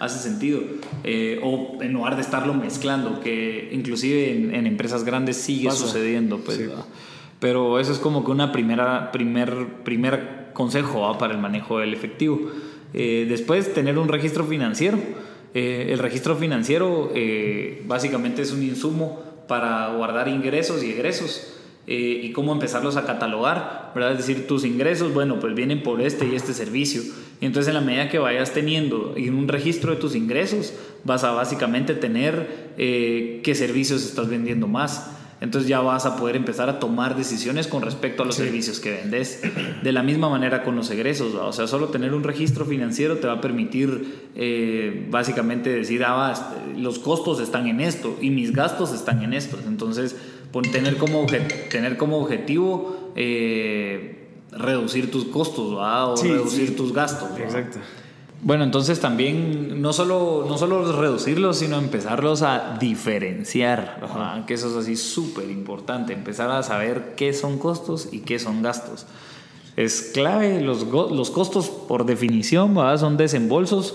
hace 0.00 0.18
sentido. 0.18 0.60
Eh, 1.04 1.40
o 1.42 1.78
en 1.82 1.92
lugar 1.92 2.16
de 2.16 2.22
estarlo 2.22 2.54
mezclando, 2.54 3.20
que 3.20 3.68
inclusive 3.72 4.56
en, 4.56 4.66
empresas 4.66 5.04
grandes 5.04 5.36
sigue 5.36 5.70
sucediendo, 5.70 6.38
pues, 6.38 6.60
Pero 7.40 7.78
eso 7.78 7.92
es 7.92 7.98
como 7.98 8.24
que 8.24 8.30
una 8.30 8.52
primera, 8.52 9.12
primer, 9.12 9.82
primer 9.84 10.50
consejo 10.52 11.18
para 11.18 11.34
el 11.34 11.40
manejo 11.40 11.78
del 11.78 11.92
efectivo. 11.92 12.40
Eh, 12.94 13.26
después, 13.28 13.74
tener 13.74 13.98
un 13.98 14.08
registro 14.08 14.44
financiero. 14.44 14.98
Eh, 15.54 15.88
el 15.90 15.98
registro 15.98 16.36
financiero 16.36 17.12
eh, 17.14 17.82
básicamente 17.86 18.42
es 18.42 18.52
un 18.52 18.62
insumo 18.62 19.22
para 19.48 19.88
guardar 19.94 20.28
ingresos 20.28 20.82
y 20.82 20.90
egresos. 20.90 21.48
y 21.84 22.30
cómo 22.30 22.52
empezarlos 22.52 22.96
a 22.96 23.04
catalogar, 23.04 23.90
¿verdad? 23.92 24.12
Es 24.12 24.18
decir, 24.18 24.46
tus 24.46 24.64
ingresos, 24.64 25.12
bueno, 25.12 25.40
pues 25.40 25.52
vienen 25.52 25.82
por 25.82 26.00
este 26.00 26.26
y 26.26 26.36
este 26.36 26.54
servicio. 26.54 27.02
Y 27.40 27.46
entonces 27.46 27.68
en 27.68 27.74
la 27.74 27.80
medida 27.80 28.08
que 28.08 28.20
vayas 28.20 28.52
teniendo 28.52 29.14
en 29.16 29.34
un 29.34 29.48
registro 29.48 29.90
de 29.90 29.96
tus 29.96 30.14
ingresos, 30.14 30.72
vas 31.02 31.24
a 31.24 31.32
básicamente 31.32 31.94
tener 31.94 32.72
qué 32.76 33.54
servicios 33.56 34.04
estás 34.04 34.28
vendiendo 34.28 34.68
más 34.68 35.10
entonces 35.42 35.68
ya 35.68 35.80
vas 35.80 36.06
a 36.06 36.16
poder 36.16 36.36
empezar 36.36 36.68
a 36.68 36.78
tomar 36.78 37.16
decisiones 37.16 37.66
con 37.66 37.82
respecto 37.82 38.22
a 38.22 38.26
los 38.26 38.36
servicios 38.36 38.78
que 38.78 38.92
vendes. 38.92 39.42
De 39.82 39.90
la 39.90 40.04
misma 40.04 40.28
manera 40.28 40.62
con 40.62 40.76
los 40.76 40.88
egresos, 40.88 41.34
o 41.34 41.52
sea, 41.52 41.66
solo 41.66 41.88
tener 41.88 42.14
un 42.14 42.22
registro 42.22 42.64
financiero 42.64 43.18
te 43.18 43.26
va 43.26 43.34
a 43.34 43.40
permitir 43.40 44.28
eh, 44.36 45.04
básicamente 45.10 45.70
decir, 45.70 46.04
ah, 46.06 46.32
los 46.76 47.00
costos 47.00 47.40
están 47.40 47.66
en 47.66 47.80
esto 47.80 48.16
y 48.20 48.30
mis 48.30 48.52
gastos 48.52 48.92
están 48.92 49.24
en 49.24 49.32
esto. 49.32 49.58
Entonces, 49.66 50.14
tener 50.70 50.96
como, 50.96 51.26
tener 51.26 51.96
como 51.96 52.18
objetivo 52.18 53.12
eh, 53.16 54.28
reducir 54.52 55.10
tus 55.10 55.24
costos 55.24 55.72
o 55.72 56.22
reducir 56.22 56.76
tus 56.76 56.92
gastos. 56.92 57.28
Exacto. 57.36 57.80
Bueno, 58.44 58.64
entonces 58.64 58.98
también 58.98 59.80
no 59.80 59.92
solo, 59.92 60.44
no 60.48 60.58
solo 60.58 60.90
reducirlos, 60.90 61.58
sino 61.58 61.78
empezarlos 61.78 62.42
a 62.42 62.76
diferenciar, 62.80 64.00
que 64.48 64.54
eso 64.54 64.68
es 64.68 64.76
así 64.76 64.96
súper 64.96 65.48
importante, 65.48 66.12
empezar 66.12 66.50
a 66.50 66.64
saber 66.64 67.14
qué 67.16 67.32
son 67.34 67.58
costos 67.58 68.08
y 68.10 68.20
qué 68.20 68.40
son 68.40 68.60
gastos. 68.60 69.06
Es 69.76 70.10
clave, 70.12 70.60
los, 70.60 70.88
los 70.88 71.30
costos 71.30 71.70
por 71.70 72.04
definición 72.04 72.74
son 72.98 73.16
desembolsos 73.16 73.94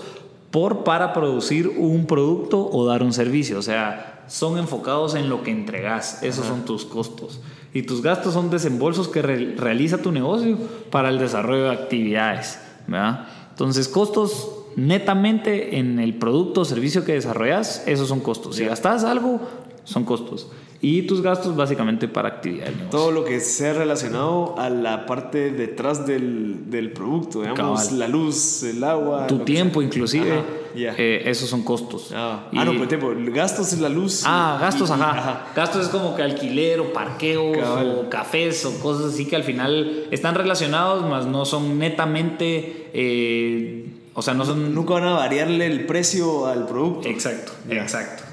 por 0.50 0.82
para 0.82 1.12
producir 1.12 1.68
un 1.68 2.06
producto 2.06 2.70
o 2.72 2.86
dar 2.86 3.02
un 3.02 3.12
servicio, 3.12 3.58
o 3.58 3.62
sea, 3.62 4.24
son 4.28 4.56
enfocados 4.56 5.14
en 5.14 5.28
lo 5.28 5.42
que 5.42 5.50
entregas, 5.50 6.22
esos 6.22 6.46
son 6.46 6.64
tus 6.64 6.86
costos. 6.86 7.40
Y 7.74 7.82
tus 7.82 8.00
gastos 8.00 8.32
son 8.32 8.48
desembolsos 8.48 9.08
que 9.08 9.20
realiza 9.20 9.98
tu 9.98 10.10
negocio 10.10 10.56
para 10.90 11.10
el 11.10 11.18
desarrollo 11.18 11.64
de 11.64 11.72
actividades. 11.72 12.60
¿verdad? 12.86 13.26
Entonces, 13.58 13.88
costos 13.88 14.50
netamente 14.76 15.78
en 15.78 15.98
el 15.98 16.14
producto 16.14 16.60
o 16.60 16.64
servicio 16.64 17.04
que 17.04 17.14
desarrollas, 17.14 17.82
esos 17.86 18.06
son 18.06 18.20
costos. 18.20 18.54
Si 18.54 18.64
gastas 18.64 19.02
algo, 19.02 19.40
son 19.82 20.04
costos. 20.04 20.46
Y 20.80 21.02
tus 21.02 21.22
gastos 21.22 21.56
básicamente 21.56 22.06
para 22.06 22.28
actividades. 22.28 22.74
Todo 22.88 23.10
lo 23.10 23.24
que 23.24 23.40
sea 23.40 23.72
relacionado 23.72 24.54
a 24.58 24.70
la 24.70 25.06
parte 25.06 25.50
detrás 25.50 26.06
del, 26.06 26.70
del 26.70 26.92
producto, 26.92 27.42
digamos, 27.42 27.90
la 27.90 28.06
luz, 28.06 28.62
el 28.62 28.84
agua. 28.84 29.26
Tu 29.26 29.40
tiempo 29.40 29.82
inclusive, 29.82 30.40
eh, 30.76 31.22
esos 31.24 31.50
son 31.50 31.64
costos. 31.64 32.12
Ah, 32.14 32.48
ah 32.54 32.64
no, 32.64 32.76
pues 32.76 32.88
tiempo, 32.88 33.12
gastos 33.32 33.72
es 33.72 33.80
la 33.80 33.88
luz. 33.88 34.22
Ah, 34.24 34.56
gastos, 34.60 34.88
ajá. 34.92 35.48
Gastos 35.56 35.86
es 35.86 35.88
como 35.88 36.14
que 36.14 36.22
alquiler 36.22 36.78
o 36.78 36.92
parqueo 36.92 37.50
o 37.50 38.08
cafés 38.08 38.64
o 38.64 38.78
cosas 38.78 39.14
así 39.14 39.26
que 39.26 39.34
al 39.34 39.44
final 39.44 40.06
están 40.12 40.36
relacionados, 40.36 41.04
mas 41.08 41.26
no 41.26 41.44
son 41.44 41.78
netamente... 41.78 42.90
Eh, 42.92 43.94
o 44.14 44.22
sea, 44.22 44.34
no 44.34 44.44
son... 44.44 44.74
Nunca 44.74 44.94
van 44.94 45.04
a 45.04 45.12
variarle 45.14 45.66
el 45.66 45.86
precio 45.86 46.46
al 46.46 46.66
producto. 46.66 47.08
Exacto, 47.08 47.52
exacto. 47.68 48.24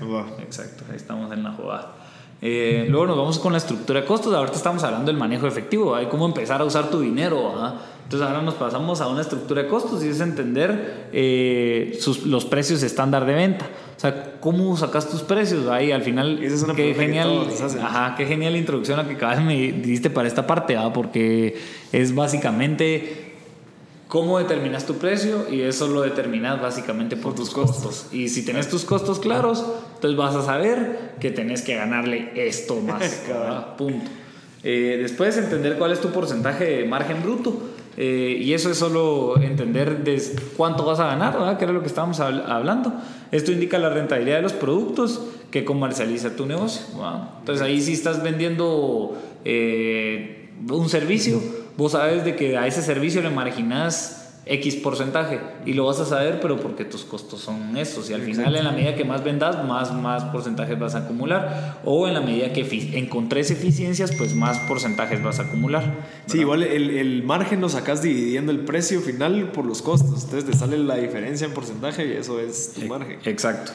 Exacto, 0.41 0.83
ahí 0.89 0.95
estamos 0.95 1.31
en 1.31 1.43
la 1.43 1.51
jugada. 1.51 2.04
Eh, 2.41 2.85
luego 2.89 3.07
nos 3.07 3.17
vamos 3.17 3.39
con 3.39 3.53
la 3.53 3.57
estructura 3.57 4.01
de 4.01 4.05
costos. 4.05 4.33
Ahorita 4.33 4.57
estamos 4.57 4.83
hablando 4.83 5.07
del 5.07 5.17
manejo 5.17 5.47
efectivo, 5.47 5.95
de 5.95 6.07
cómo 6.09 6.25
empezar 6.25 6.61
a 6.61 6.65
usar 6.65 6.89
tu 6.89 6.99
dinero. 6.99 7.53
Entonces 8.03 8.27
ahora 8.27 8.43
nos 8.43 8.53
pasamos 8.53 9.01
a 9.01 9.07
una 9.07 9.21
estructura 9.21 9.63
de 9.63 9.67
costos 9.67 10.03
y 10.03 10.09
es 10.09 10.19
entender 10.19 11.07
eh, 11.11 11.99
los 12.25 12.45
precios 12.45 12.83
estándar 12.83 13.25
de 13.25 13.33
venta. 13.33 13.65
O 13.97 13.99
sea, 13.99 14.35
cómo 14.39 14.77
sacas 14.77 15.09
tus 15.09 15.23
precios 15.23 15.67
ahí 15.67 15.91
al 15.91 16.03
final. 16.03 16.43
Esa 16.43 16.55
es 16.55 16.63
una 16.63 16.75
qué 16.75 16.93
genial, 16.93 17.47
ajá, 17.81 18.13
qué 18.15 18.27
genial 18.27 18.55
introducción 18.55 18.99
a 18.99 19.07
que 19.07 19.17
cada 19.17 19.35
vez 19.35 19.43
me 19.43 19.71
diste 19.71 20.11
para 20.11 20.27
esta 20.27 20.45
parte, 20.45 20.77
porque 20.93 21.57
es 21.91 22.13
básicamente 22.13 23.24
cómo 24.07 24.39
determinas 24.39 24.85
tu 24.85 24.95
precio 24.95 25.47
y 25.51 25.61
eso 25.61 25.87
lo 25.87 26.01
determinas 26.01 26.61
básicamente 26.61 27.17
por, 27.17 27.35
tus 27.35 27.49
costos. 27.49 28.07
Y 28.11 28.29
si 28.29 28.45
tenés 28.45 28.69
tus 28.69 28.85
costos 28.85 29.19
claros, 29.19 29.65
entonces 29.95 30.17
vas 30.17 30.35
a 30.35 30.43
saber 30.43 31.15
que 31.19 31.31
tenés 31.31 31.61
que 31.61 31.75
ganarle 31.75 32.31
esto 32.35 32.75
más. 32.81 33.23
Punto. 33.77 34.09
Eh, 34.63 34.97
después 35.01 35.37
entender 35.37 35.77
cuál 35.77 35.91
es 35.91 36.01
tu 36.01 36.09
porcentaje 36.09 36.65
de 36.65 36.85
margen 36.85 37.21
bruto. 37.21 37.55
Eh, 37.97 38.41
y 38.41 38.53
eso 38.53 38.69
es 38.69 38.77
solo 38.77 39.39
entender 39.39 40.03
cuánto 40.57 40.83
vas 40.83 40.99
a 40.99 41.05
ganar, 41.05 41.33
¿verdad? 41.33 41.57
que 41.57 41.63
era 41.63 41.73
lo 41.73 41.81
que 41.81 41.87
estábamos 41.87 42.19
hablando. 42.19 42.93
Esto 43.31 43.51
indica 43.53 43.77
la 43.77 43.89
rentabilidad 43.89 44.37
de 44.37 44.41
los 44.41 44.53
productos 44.53 45.21
que 45.49 45.63
comercializa 45.63 46.35
tu 46.35 46.45
negocio. 46.45 46.81
Entonces 47.39 47.65
ahí 47.65 47.81
si 47.81 47.93
estás 47.93 48.21
vendiendo 48.21 49.17
eh, 49.45 50.49
un 50.69 50.89
servicio, 50.89 51.41
vos 51.77 51.93
sabes 51.93 52.25
de 52.25 52.35
que 52.35 52.57
a 52.57 52.67
ese 52.67 52.81
servicio 52.81 53.21
le 53.21 53.29
marginas 53.29 54.25
X 54.47 54.75
porcentaje 54.75 55.39
y 55.65 55.73
lo 55.73 55.85
vas 55.87 55.99
a 55.99 56.05
saber, 56.05 56.39
pero 56.39 56.57
porque 56.57 56.85
tus 56.85 57.03
costos 57.03 57.41
son 57.41 57.75
estos. 57.77 58.09
Y 58.11 58.13
al 58.13 58.21
final, 58.21 58.55
en 58.55 58.63
la 58.63 58.71
medida 58.71 58.95
que 58.95 59.03
más 59.03 59.23
vendas, 59.23 59.65
más, 59.65 59.91
más 59.91 60.23
porcentajes 60.25 60.77
vas 60.77 60.93
a 60.93 60.99
acumular. 60.99 61.79
O 61.83 62.07
en 62.07 62.13
la 62.13 62.21
medida 62.21 62.53
que 62.53 62.61
encontres 62.93 63.49
eficiencias, 63.49 64.11
pues 64.15 64.35
más 64.35 64.59
porcentajes 64.59 65.23
vas 65.23 65.39
a 65.39 65.43
acumular. 65.43 65.95
Sí, 66.27 66.39
igual 66.39 66.61
el, 66.61 66.91
el, 66.91 67.23
margen 67.23 67.59
lo 67.59 67.69
sacas 67.69 68.03
dividiendo 68.03 68.51
el 68.51 68.59
precio 68.59 69.01
final 69.01 69.51
por 69.51 69.65
los 69.65 69.81
costos. 69.81 70.25
Entonces 70.25 70.45
te 70.45 70.53
sale 70.53 70.77
la 70.77 70.95
diferencia 70.97 71.45
en 71.47 71.53
porcentaje 71.53 72.05
y 72.05 72.11
eso 72.11 72.39
es 72.39 72.73
tu 72.73 72.85
margen. 72.85 73.19
Exacto. 73.25 73.71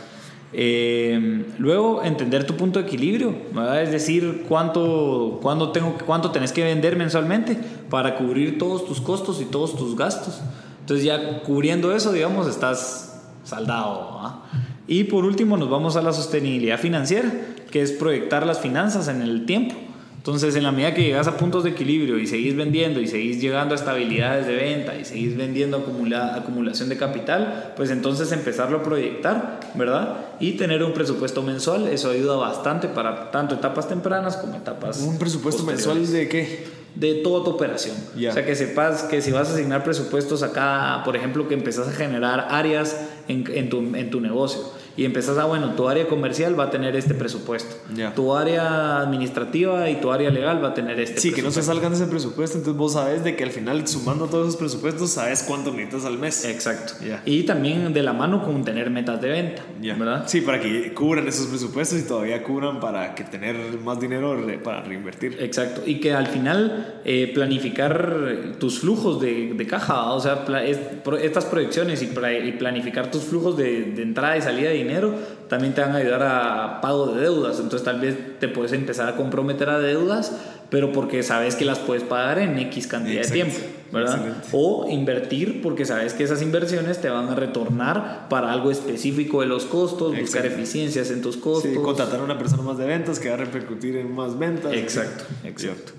Eh, 0.52 1.44
luego, 1.58 2.02
entender 2.02 2.44
tu 2.44 2.56
punto 2.56 2.80
de 2.80 2.86
equilibrio, 2.86 3.34
es 3.80 3.92
decir, 3.92 4.44
cuánto, 4.48 5.38
cuánto, 5.40 5.70
tengo, 5.70 5.96
cuánto 6.04 6.32
tenés 6.32 6.50
que 6.50 6.64
vender 6.64 6.96
mensualmente 6.96 7.56
para 7.90 8.16
cubrir 8.16 8.58
todos 8.58 8.86
tus 8.86 9.00
costos 9.00 9.40
y 9.40 9.44
todos 9.44 9.76
tus 9.76 9.96
gastos. 9.96 10.40
Entonces 10.80 11.04
ya 11.04 11.42
cubriendo 11.42 11.94
eso, 11.94 12.12
digamos, 12.12 12.46
estás 12.46 13.20
saldado. 13.44 14.42
Y 14.86 15.04
por 15.04 15.24
último 15.24 15.56
nos 15.56 15.68
vamos 15.68 15.96
a 15.96 16.02
la 16.02 16.12
sostenibilidad 16.12 16.78
financiera, 16.78 17.30
que 17.70 17.82
es 17.82 17.92
proyectar 17.92 18.46
las 18.46 18.60
finanzas 18.60 19.08
en 19.08 19.22
el 19.22 19.46
tiempo. 19.46 19.74
Entonces, 20.16 20.54
en 20.54 20.64
la 20.64 20.70
medida 20.70 20.92
que 20.92 21.02
llegas 21.02 21.28
a 21.28 21.38
puntos 21.38 21.64
de 21.64 21.70
equilibrio 21.70 22.18
y 22.18 22.26
seguís 22.26 22.54
vendiendo 22.54 23.00
y 23.00 23.06
seguís 23.06 23.40
llegando 23.40 23.74
a 23.74 23.78
estabilidades 23.78 24.46
de 24.46 24.54
venta 24.54 24.94
y 24.94 25.06
seguís 25.06 25.34
vendiendo 25.34 25.78
acumulación 25.78 26.90
de 26.90 26.98
capital, 26.98 27.72
pues 27.74 27.90
entonces 27.90 28.30
empezarlo 28.32 28.78
a 28.78 28.82
proyectar, 28.82 29.60
¿verdad? 29.74 30.16
Y 30.38 30.52
tener 30.52 30.82
un 30.82 30.92
presupuesto 30.92 31.42
mensual, 31.42 31.88
eso 31.88 32.10
ayuda 32.10 32.36
bastante 32.36 32.86
para 32.86 33.30
tanto 33.30 33.54
etapas 33.54 33.88
tempranas 33.88 34.36
como 34.36 34.56
etapas. 34.56 35.00
¿Un 35.00 35.18
presupuesto 35.18 35.62
mensual 35.62 36.06
de 36.06 36.28
qué? 36.28 36.79
De 36.94 37.14
toda 37.16 37.44
tu 37.44 37.50
operación. 37.50 37.96
O 38.16 38.32
sea, 38.32 38.44
que 38.44 38.54
sepas 38.56 39.04
que 39.04 39.22
si 39.22 39.30
vas 39.30 39.48
a 39.48 39.54
asignar 39.54 39.84
presupuestos 39.84 40.42
acá, 40.42 41.02
por 41.04 41.16
ejemplo, 41.16 41.48
que 41.48 41.54
empezás 41.54 41.88
a 41.88 41.92
generar 41.92 42.48
áreas 42.50 42.96
en, 43.28 43.44
en, 43.54 43.70
tu, 43.70 43.78
en 43.94 44.10
tu 44.10 44.20
negocio 44.20 44.79
y 45.00 45.06
empezás 45.06 45.38
a, 45.38 45.46
bueno, 45.46 45.72
tu 45.76 45.88
área 45.88 46.06
comercial 46.06 46.60
va 46.60 46.64
a 46.64 46.70
tener 46.70 46.94
este 46.94 47.14
presupuesto, 47.14 47.74
tu 48.14 48.36
área 48.36 49.00
administrativa 49.00 49.88
y 49.88 49.98
tu 49.98 50.12
área 50.12 50.28
legal 50.28 50.62
va 50.62 50.68
a 50.68 50.74
tener 50.74 51.00
este 51.00 51.18
sí, 51.18 51.32
que 51.32 51.40
no 51.40 51.50
se 51.50 51.62
salgan 51.62 51.92
de 51.92 51.96
ese 51.96 52.06
presupuesto, 52.06 52.58
entonces 52.58 52.78
vos 52.78 52.92
sabes 52.92 53.24
de 53.24 53.34
que 53.34 53.44
al 53.44 53.50
final 53.50 53.88
sumando 53.88 54.26
todos 54.26 54.48
esos 54.48 54.58
presupuestos 54.58 55.08
sabes 55.08 55.42
cuánto 55.42 55.70
necesitas 55.70 56.04
al 56.04 56.18
mes. 56.18 56.44
Exacto. 56.44 56.92
Y 57.24 57.44
también 57.44 57.94
de 57.94 58.02
la 58.02 58.12
mano 58.12 58.44
con 58.44 58.62
tener 58.62 58.90
metas 58.90 59.22
de 59.22 59.30
venta, 59.30 59.62
¿verdad? 59.80 60.24
Sí, 60.26 60.42
para 60.42 60.60
que 60.60 60.92
cubran 60.92 61.26
esos 61.26 61.46
presupuestos 61.46 61.98
y 61.98 62.02
todavía 62.02 62.42
cubran 62.42 62.78
para 62.78 63.14
que 63.14 63.24
tener 63.24 63.56
más 63.82 63.98
dinero 63.98 64.38
para 64.62 64.82
reinvertir. 64.82 65.38
Exacto. 65.40 65.80
Y 65.86 65.98
que 66.00 66.12
al 66.12 66.26
final 66.26 67.00
eh, 67.06 67.30
planificar 67.32 68.56
tus 68.58 68.80
flujos 68.80 69.18
de, 69.18 69.54
de 69.54 69.66
caja, 69.66 70.12
o 70.12 70.20
sea, 70.20 70.44
estas 71.22 71.46
proyecciones 71.46 72.02
y, 72.02 72.06
planificar 72.58 73.10
tus 73.10 73.22
flujos 73.22 73.56
de, 73.56 73.92
de 73.92 74.02
entrada 74.02 74.36
y 74.36 74.42
salida 74.42 74.68
de 74.68 74.74
dinero 74.74 74.89
dinero, 74.90 75.14
también 75.48 75.74
te 75.74 75.80
van 75.80 75.92
a 75.92 75.96
ayudar 75.96 76.22
a 76.22 76.80
pago 76.80 77.06
de 77.08 77.20
deudas. 77.22 77.58
Entonces 77.58 77.84
tal 77.84 78.00
vez 78.00 78.38
te 78.38 78.48
puedes 78.48 78.72
empezar 78.72 79.08
a 79.08 79.16
comprometer 79.16 79.70
a 79.70 79.78
deudas, 79.78 80.32
pero 80.68 80.92
porque 80.92 81.22
sabes 81.22 81.56
que 81.56 81.64
las 81.64 81.78
puedes 81.78 82.02
pagar 82.02 82.38
en 82.38 82.58
X 82.58 82.86
cantidad 82.86 83.22
de 83.22 83.28
tiempo, 83.28 83.58
¿verdad? 83.92 84.36
O 84.52 84.86
invertir 84.88 85.62
porque 85.62 85.84
sabes 85.84 86.14
que 86.14 86.24
esas 86.24 86.42
inversiones 86.42 87.00
te 87.00 87.08
van 87.08 87.28
a 87.28 87.34
retornar 87.34 88.28
para 88.28 88.52
algo 88.52 88.70
específico 88.70 89.40
de 89.40 89.46
los 89.46 89.64
costos, 89.64 90.18
buscar 90.18 90.46
eficiencias 90.46 91.10
en 91.10 91.22
tus 91.22 91.36
costos. 91.36 91.72
Sí, 91.72 91.76
contratar 91.76 92.20
a 92.20 92.22
una 92.22 92.38
persona 92.38 92.62
más 92.62 92.78
de 92.78 92.86
ventas 92.86 93.18
que 93.18 93.28
va 93.28 93.34
a 93.34 93.38
repercutir 93.38 93.96
en 93.96 94.14
más 94.14 94.38
ventas. 94.38 94.72
Exacto, 94.72 95.24
exacto. 95.44 95.92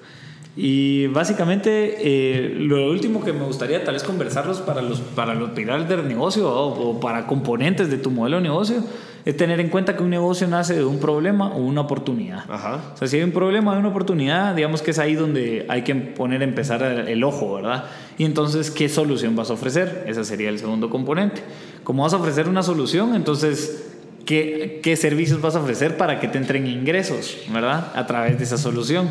Y 0.56 1.08
básicamente 1.08 1.96
eh, 2.00 2.54
lo 2.58 2.92
último 2.92 3.24
que 3.24 3.32
me 3.32 3.46
gustaría 3.46 3.84
tal 3.86 3.94
vez 3.94 4.04
conversarlos 4.04 4.60
para 4.60 4.82
los, 4.82 5.00
para 5.00 5.34
los 5.34 5.52
pilares 5.52 5.88
del 5.88 6.08
negocio 6.08 6.52
o, 6.54 7.00
para 7.00 7.26
componentes 7.26 7.90
de 7.90 7.98
tu 7.98 8.12
modelo 8.12 8.38
de 8.38 8.44
negocio 8.44 8.84
es 9.24 9.38
tener 9.38 9.62
en 9.62 9.70
cuenta 9.70 9.96
que 9.96 10.04
un 10.04 10.10
negocio 10.10 10.48
nace 10.48 10.76
de 10.76 10.84
un 10.84 11.00
problema 11.00 11.54
o 11.54 11.60
una 11.60 11.82
oportunidad. 11.82 12.44
O 12.50 12.98
sea, 12.98 13.08
si 13.08 13.18
hay 13.18 13.24
un 13.24 13.32
problema 13.32 13.74
o 13.74 13.80
una 13.80 13.90
oportunidad, 13.90 14.56
digamos 14.56 14.82
que 14.82 14.92
es 14.92 15.00
ahí 15.00 15.14
donde 15.14 15.66
hay 15.70 15.84
que 15.84 15.96
poner, 15.96 16.42
empezar 16.42 16.82
el 16.84 17.24
ojo, 17.24 17.54
¿verdad? 17.54 17.86
Y 18.18 18.26
entonces, 18.26 18.72
¿qué 18.72 18.90
solución 18.90 19.36
vas 19.36 19.52
a 19.52 19.54
ofrecer? 19.54 20.06
Ese 20.08 20.26
sería 20.26 20.50
el 20.50 20.60
segundo 20.60 20.90
componente. 20.90 21.44
Como 21.84 22.04
vas 22.04 22.14
a 22.14 22.18
ofrecer 22.18 22.50
una 22.50 22.64
solución, 22.64 23.16
entonces 23.16 23.88
¿Qué, 24.26 24.82
¿qué, 24.84 24.96
servicios 24.96 25.42
vas 25.42 25.56
a 25.56 25.60
ofrecer 25.62 25.98
para 25.98 26.20
que 26.20 26.28
te 26.28 26.38
entren 26.38 26.68
ingresos, 26.68 27.38
¿verdad? 27.52 27.92
A 27.96 28.06
través 28.06 28.38
de 28.38 28.44
esa 28.44 28.58
solución. 28.58 29.10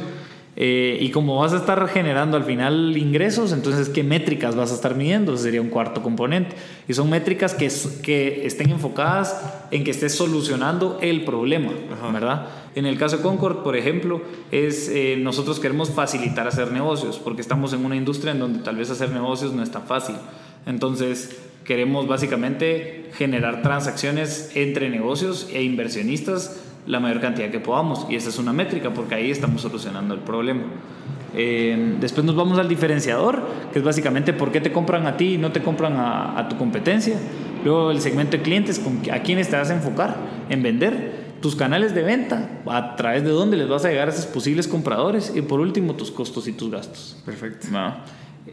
Eh, 0.57 0.99
y 1.01 1.11
como 1.11 1.39
vas 1.39 1.53
a 1.53 1.59
estar 1.59 1.89
generando 1.89 2.37
al 2.37 2.45
final 2.45 2.97
ingresos, 2.97 3.53
entonces, 3.53 3.89
¿qué 3.89 4.03
métricas 4.03 4.57
vas 4.57 4.73
a 4.73 4.75
estar 4.75 4.97
midiendo? 4.97 5.35
Ese 5.35 5.45
sería 5.45 5.63
un 5.63 5.69
cuarto 5.69 6.03
componente. 6.03 6.57
Y 6.89 6.95
son 6.95 7.09
métricas 7.09 7.55
que, 7.55 7.71
que 8.03 8.47
estén 8.47 8.71
enfocadas 8.71 9.41
en 9.71 9.85
que 9.85 9.91
estés 9.91 10.15
solucionando 10.15 10.99
el 11.01 11.25
problema, 11.25 11.73
¿verdad? 12.13 12.49
En 12.75 12.87
el 12.87 12.99
caso 12.99 13.17
de 13.17 13.23
Concord, 13.23 13.63
por 13.63 13.77
ejemplo, 13.77 14.23
es 14.51 14.89
eh, 14.89 15.17
nosotros 15.19 15.61
queremos 15.61 15.91
facilitar 15.91 16.47
hacer 16.47 16.73
negocios, 16.73 17.19
porque 17.19 17.43
estamos 17.43 17.73
en 17.73 17.85
una 17.85 17.97
industria 17.97 18.33
en 18.33 18.41
donde 18.41 18.59
tal 18.61 18.77
vez 18.77 18.91
hacer 18.91 19.11
negocios 19.11 19.53
no 19.53 19.63
es 19.63 19.71
tan 19.71 19.85
fácil. 19.85 20.17
Entonces, 20.67 21.37
queremos 21.65 22.07
básicamente 22.07 23.11
generar 23.15 23.63
transacciones 23.63 24.51
entre 24.55 24.91
negocios 24.91 25.49
e 25.53 25.63
inversionistas 25.63 26.61
la 26.87 27.01
mayor 27.01 27.21
cantidad 27.21 27.51
que 27.51 27.61
podamos. 27.61 28.07
Y 28.09 28.17
esa 28.17 28.29
es 28.29 28.39
una 28.39 28.53
métrica 28.53 28.91
porque 28.91 29.15
ahí 29.15 29.31
estamos 29.31 29.63
solucionando 29.63 30.15
el 30.15 30.21
problema. 30.21 30.63
Eh, 31.35 31.97
después 32.01 32.25
nos 32.25 32.35
vamos 32.35 32.59
al 32.59 32.69
diferenciador, 32.69 33.43
que 33.73 33.79
es 33.79 33.85
básicamente 33.85 34.33
por 34.33 34.51
qué 34.51 34.61
te 34.61 34.73
compran 34.73 35.07
a 35.07 35.17
ti 35.17 35.35
y 35.35 35.39
no 35.39 35.53
te 35.53 35.63
compran 35.63 35.95
a, 35.97 36.47
tu 36.49 36.57
competencia. 36.57 37.17
Luego 37.65 37.91
el 37.91 38.01
segmento 38.01 38.37
de 38.37 38.43
clientes, 38.43 38.81
a 39.13 39.21
quiénes 39.21 39.49
te 39.49 39.57
vas 39.57 39.71
a 39.71 39.75
enfocar 39.75 40.17
en 40.49 40.63
vender. 40.63 41.31
Tus 41.41 41.57
canales 41.57 41.95
de 41.95 42.03
venta, 42.03 42.61
a 42.67 42.97
través 42.97 43.25
de 43.25 43.31
dónde 43.31 43.57
les 43.57 43.67
vas 43.67 43.87
a 43.87 43.89
llegar 43.89 44.09
a 44.09 44.13
esos 44.13 44.27
posibles 44.27 44.69
compradores. 44.69 45.33
Y 45.35 45.41
por 45.41 45.61
último, 45.61 45.95
tus 45.95 46.11
costos 46.11 46.47
y 46.49 46.53
tus 46.53 46.71
gastos. 46.71 47.17
Perfecto. 47.25 47.69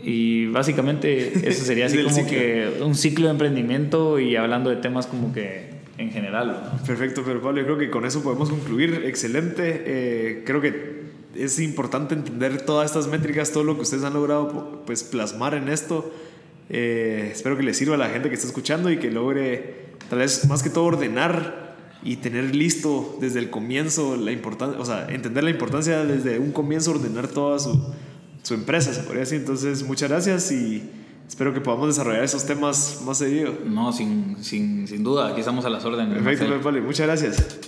Y 0.04 0.46
básicamente 0.48 1.48
eso 1.48 1.66
sería 1.66 1.86
así 1.88 2.02
como 2.04 2.26
que 2.26 2.80
un 2.82 2.96
ciclo 2.96 3.26
de 3.26 3.32
emprendimiento 3.32 4.20
y 4.20 4.36
hablando 4.36 4.70
de 4.70 4.78
temas 4.78 5.08
como 5.08 5.34
que 5.34 5.77
en 5.98 6.12
general. 6.12 6.80
Perfecto, 6.86 7.24
pero 7.26 7.42
Pablo, 7.42 7.60
yo 7.60 7.66
creo 7.66 7.78
que 7.78 7.90
con 7.90 8.06
eso 8.06 8.22
podemos 8.22 8.50
concluir. 8.50 9.04
Excelente. 9.06 9.84
Eh, 9.86 10.44
creo 10.46 10.62
que 10.62 11.08
es 11.36 11.60
importante 11.60 12.16
entender 12.16 12.62
todas 12.62 12.86
estas 12.88 13.08
métricas, 13.08 13.52
todo 13.52 13.64
lo 13.64 13.76
que 13.76 13.82
ustedes 13.82 14.04
han 14.04 14.14
logrado 14.14 14.84
pues, 14.86 15.04
plasmar 15.04 15.54
en 15.54 15.70
esto. 15.70 16.12
Eh, 16.70 17.30
espero 17.32 17.58
que 17.58 17.64
les 17.64 17.78
sirva 17.78 17.96
a 17.96 17.98
la 17.98 18.10
gente 18.10 18.30
que 18.30 18.36
está 18.36 18.48
escuchando 18.48 18.92
y 18.92 18.98
que 18.98 19.10
logre, 19.10 19.88
tal 20.10 20.20
vez 20.20 20.48
más 20.48 20.64
que 20.64 20.70
todo, 20.70 20.86
ordenar 20.86 21.76
y 22.04 22.18
tener 22.18 22.56
listo 22.56 23.18
desde 23.20 23.40
el 23.40 23.50
comienzo 23.50 24.18
la 24.18 24.32
importancia, 24.32 24.80
o 24.80 24.86
sea, 24.86 25.08
entender 25.10 25.44
la 25.44 25.50
importancia 25.50 26.06
desde 26.06 26.40
un 26.40 26.52
comienzo, 26.52 26.92
ordenar 26.92 27.28
toda 27.28 27.60
su, 27.60 27.94
su 28.44 28.54
empresa, 28.54 28.94
se 28.94 29.02
podría 29.02 29.22
decir. 29.22 29.40
Entonces, 29.40 29.84
muchas 29.84 30.10
gracias 30.10 30.52
y 30.52 30.84
Espero 31.28 31.54
que 31.54 31.60
podamos 31.60 31.90
desarrollar 31.90 32.24
esos 32.24 32.46
temas 32.46 33.02
más 33.06 33.18
seguido. 33.18 33.54
No, 33.66 33.92
sin, 33.92 34.42
sin, 34.42 34.88
sin 34.88 35.04
duda, 35.04 35.28
aquí 35.28 35.42
estamos 35.42 35.66
a 35.66 35.70
las 35.70 35.84
órdenes. 35.84 36.24
Perfecto, 36.24 36.62
Pali, 36.62 36.80
muchas 36.80 37.06
gracias. 37.06 37.60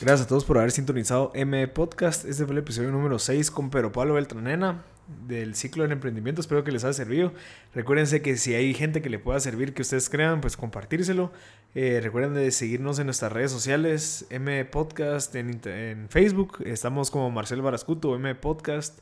Gracias 0.00 0.22
a 0.22 0.26
todos 0.26 0.44
por 0.44 0.58
haber 0.58 0.72
sintonizado 0.72 1.30
M 1.34 1.68
Podcast. 1.68 2.24
Este 2.24 2.44
fue 2.44 2.54
el 2.54 2.58
episodio 2.58 2.90
número 2.90 3.18
6 3.18 3.50
con 3.50 3.70
Pedro 3.70 3.92
Pablo 3.92 4.14
Beltranena 4.14 4.82
del 5.26 5.54
ciclo 5.54 5.84
del 5.84 5.92
emprendimiento. 5.92 6.40
Espero 6.40 6.64
que 6.64 6.72
les 6.72 6.82
haya 6.84 6.92
servido. 6.92 7.32
Recuérdense 7.74 8.20
que 8.20 8.36
si 8.36 8.54
hay 8.54 8.74
gente 8.74 9.02
que 9.02 9.10
le 9.10 9.18
pueda 9.18 9.38
servir, 9.38 9.74
que 9.74 9.82
ustedes 9.82 10.10
crean, 10.10 10.40
pues 10.40 10.56
compartírselo. 10.56 11.30
Eh, 11.74 12.00
recuerden 12.02 12.34
de 12.34 12.50
seguirnos 12.50 12.98
en 12.98 13.06
nuestras 13.06 13.30
redes 13.30 13.52
sociales, 13.52 14.26
M 14.30 14.64
Podcast 14.64 15.34
en, 15.36 15.60
en 15.64 16.08
Facebook. 16.08 16.58
Estamos 16.64 17.10
como 17.12 17.30
Marcel 17.30 17.62
Barascuto, 17.62 18.16
M 18.16 18.34
Podcast 18.34 18.98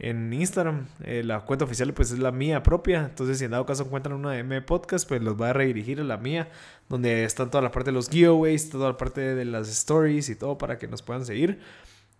en 0.00 0.32
Instagram. 0.32 0.86
Eh, 1.04 1.22
la 1.24 1.40
cuenta 1.42 1.64
oficial 1.64 1.92
pues 1.92 2.10
es 2.10 2.18
la 2.18 2.32
mía 2.32 2.62
propia. 2.62 3.04
Entonces 3.04 3.38
si 3.38 3.44
en 3.44 3.52
dado 3.52 3.66
caso 3.66 3.84
encuentran 3.84 4.16
una 4.16 4.38
M 4.38 4.60
Podcast 4.62 5.08
pues 5.08 5.22
los 5.22 5.40
va 5.40 5.50
a 5.50 5.52
redirigir 5.52 6.00
a 6.00 6.04
la 6.04 6.16
mía. 6.16 6.48
Donde 6.88 7.24
está 7.24 7.48
toda 7.48 7.62
la 7.62 7.70
parte 7.70 7.90
de 7.90 7.94
los 7.94 8.08
giveaways, 8.08 8.70
toda 8.70 8.88
la 8.88 8.96
parte 8.96 9.20
de 9.34 9.44
las 9.44 9.68
stories 9.68 10.28
y 10.28 10.34
todo 10.34 10.58
para 10.58 10.78
que 10.78 10.88
nos 10.88 11.02
puedan 11.02 11.24
seguir. 11.24 11.60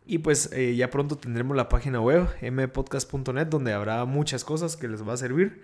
Y 0.06 0.18
pues 0.18 0.50
eh, 0.52 0.76
ya 0.76 0.90
pronto 0.90 1.16
tendremos 1.16 1.56
la 1.56 1.68
página 1.68 2.00
web 2.00 2.28
mpodcast.net 2.42 3.46
donde 3.46 3.72
habrá 3.72 4.04
muchas 4.04 4.44
cosas 4.44 4.76
que 4.76 4.88
les 4.88 5.06
va 5.06 5.14
a 5.14 5.16
servir. 5.16 5.60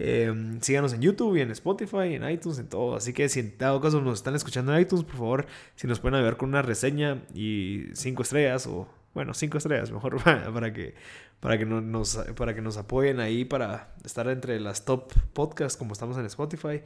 Eh, 0.00 0.32
síganos 0.60 0.92
en 0.92 1.00
YouTube 1.00 1.36
y 1.36 1.40
en 1.40 1.50
Spotify, 1.50 2.14
en 2.14 2.28
iTunes, 2.30 2.58
en 2.58 2.68
todo. 2.68 2.96
Así 2.96 3.12
que 3.12 3.28
si 3.28 3.40
en 3.40 3.58
dado 3.58 3.80
caso 3.80 4.00
nos 4.00 4.18
están 4.18 4.34
escuchando 4.36 4.72
en 4.72 4.80
iTunes, 4.80 5.04
por 5.04 5.16
favor, 5.16 5.46
si 5.74 5.86
nos 5.88 5.98
pueden 5.98 6.14
ayudar 6.16 6.36
con 6.36 6.50
una 6.50 6.62
reseña 6.62 7.24
y 7.34 7.86
cinco 7.94 8.22
estrellas 8.22 8.66
o 8.68 8.88
bueno, 9.18 9.34
cinco 9.34 9.58
estrellas 9.58 9.90
mejor 9.90 10.22
para 10.22 10.72
que, 10.72 10.94
para 11.40 11.58
que 11.58 11.66
nos, 11.66 12.20
para 12.36 12.54
que 12.54 12.62
nos 12.62 12.76
apoyen 12.76 13.18
ahí 13.18 13.44
para 13.44 13.92
estar 14.04 14.28
entre 14.28 14.60
las 14.60 14.84
top 14.84 15.12
podcasts 15.32 15.76
como 15.76 15.92
estamos 15.92 16.16
en 16.18 16.24
Spotify. 16.26 16.82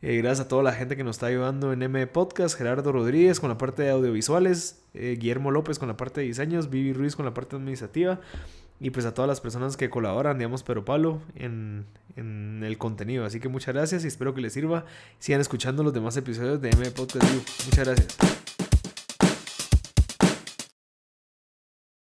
Eh, 0.00 0.16
gracias 0.16 0.46
a 0.46 0.48
toda 0.48 0.62
la 0.62 0.72
gente 0.72 0.96
que 0.96 1.04
nos 1.04 1.16
está 1.16 1.26
ayudando 1.26 1.74
en 1.74 1.82
M 1.82 2.06
Podcast, 2.06 2.56
Gerardo 2.56 2.90
Rodríguez 2.90 3.38
con 3.38 3.50
la 3.50 3.58
parte 3.58 3.82
de 3.82 3.90
audiovisuales, 3.90 4.82
eh, 4.94 5.18
Guillermo 5.20 5.50
López 5.50 5.78
con 5.78 5.88
la 5.88 5.96
parte 5.98 6.22
de 6.22 6.26
diseños, 6.28 6.70
Vivi 6.70 6.94
Ruiz 6.94 7.16
con 7.16 7.26
la 7.26 7.34
parte 7.34 7.56
administrativa 7.56 8.18
y 8.80 8.88
pues 8.88 9.04
a 9.04 9.12
todas 9.12 9.28
las 9.28 9.42
personas 9.42 9.76
que 9.76 9.90
colaboran, 9.90 10.38
digamos, 10.38 10.62
pero 10.62 10.86
Palo, 10.86 11.20
en, 11.34 11.84
en 12.16 12.62
el 12.64 12.78
contenido. 12.78 13.26
Así 13.26 13.40
que 13.40 13.50
muchas 13.50 13.74
gracias 13.74 14.04
y 14.04 14.06
espero 14.06 14.32
que 14.32 14.40
les 14.40 14.54
sirva. 14.54 14.86
Sigan 15.18 15.42
escuchando 15.42 15.82
los 15.82 15.92
demás 15.92 16.16
episodios 16.16 16.62
de 16.62 16.70
M 16.70 16.90
Podcast. 16.92 17.30
Muchas 17.66 17.84
gracias. 17.84 18.43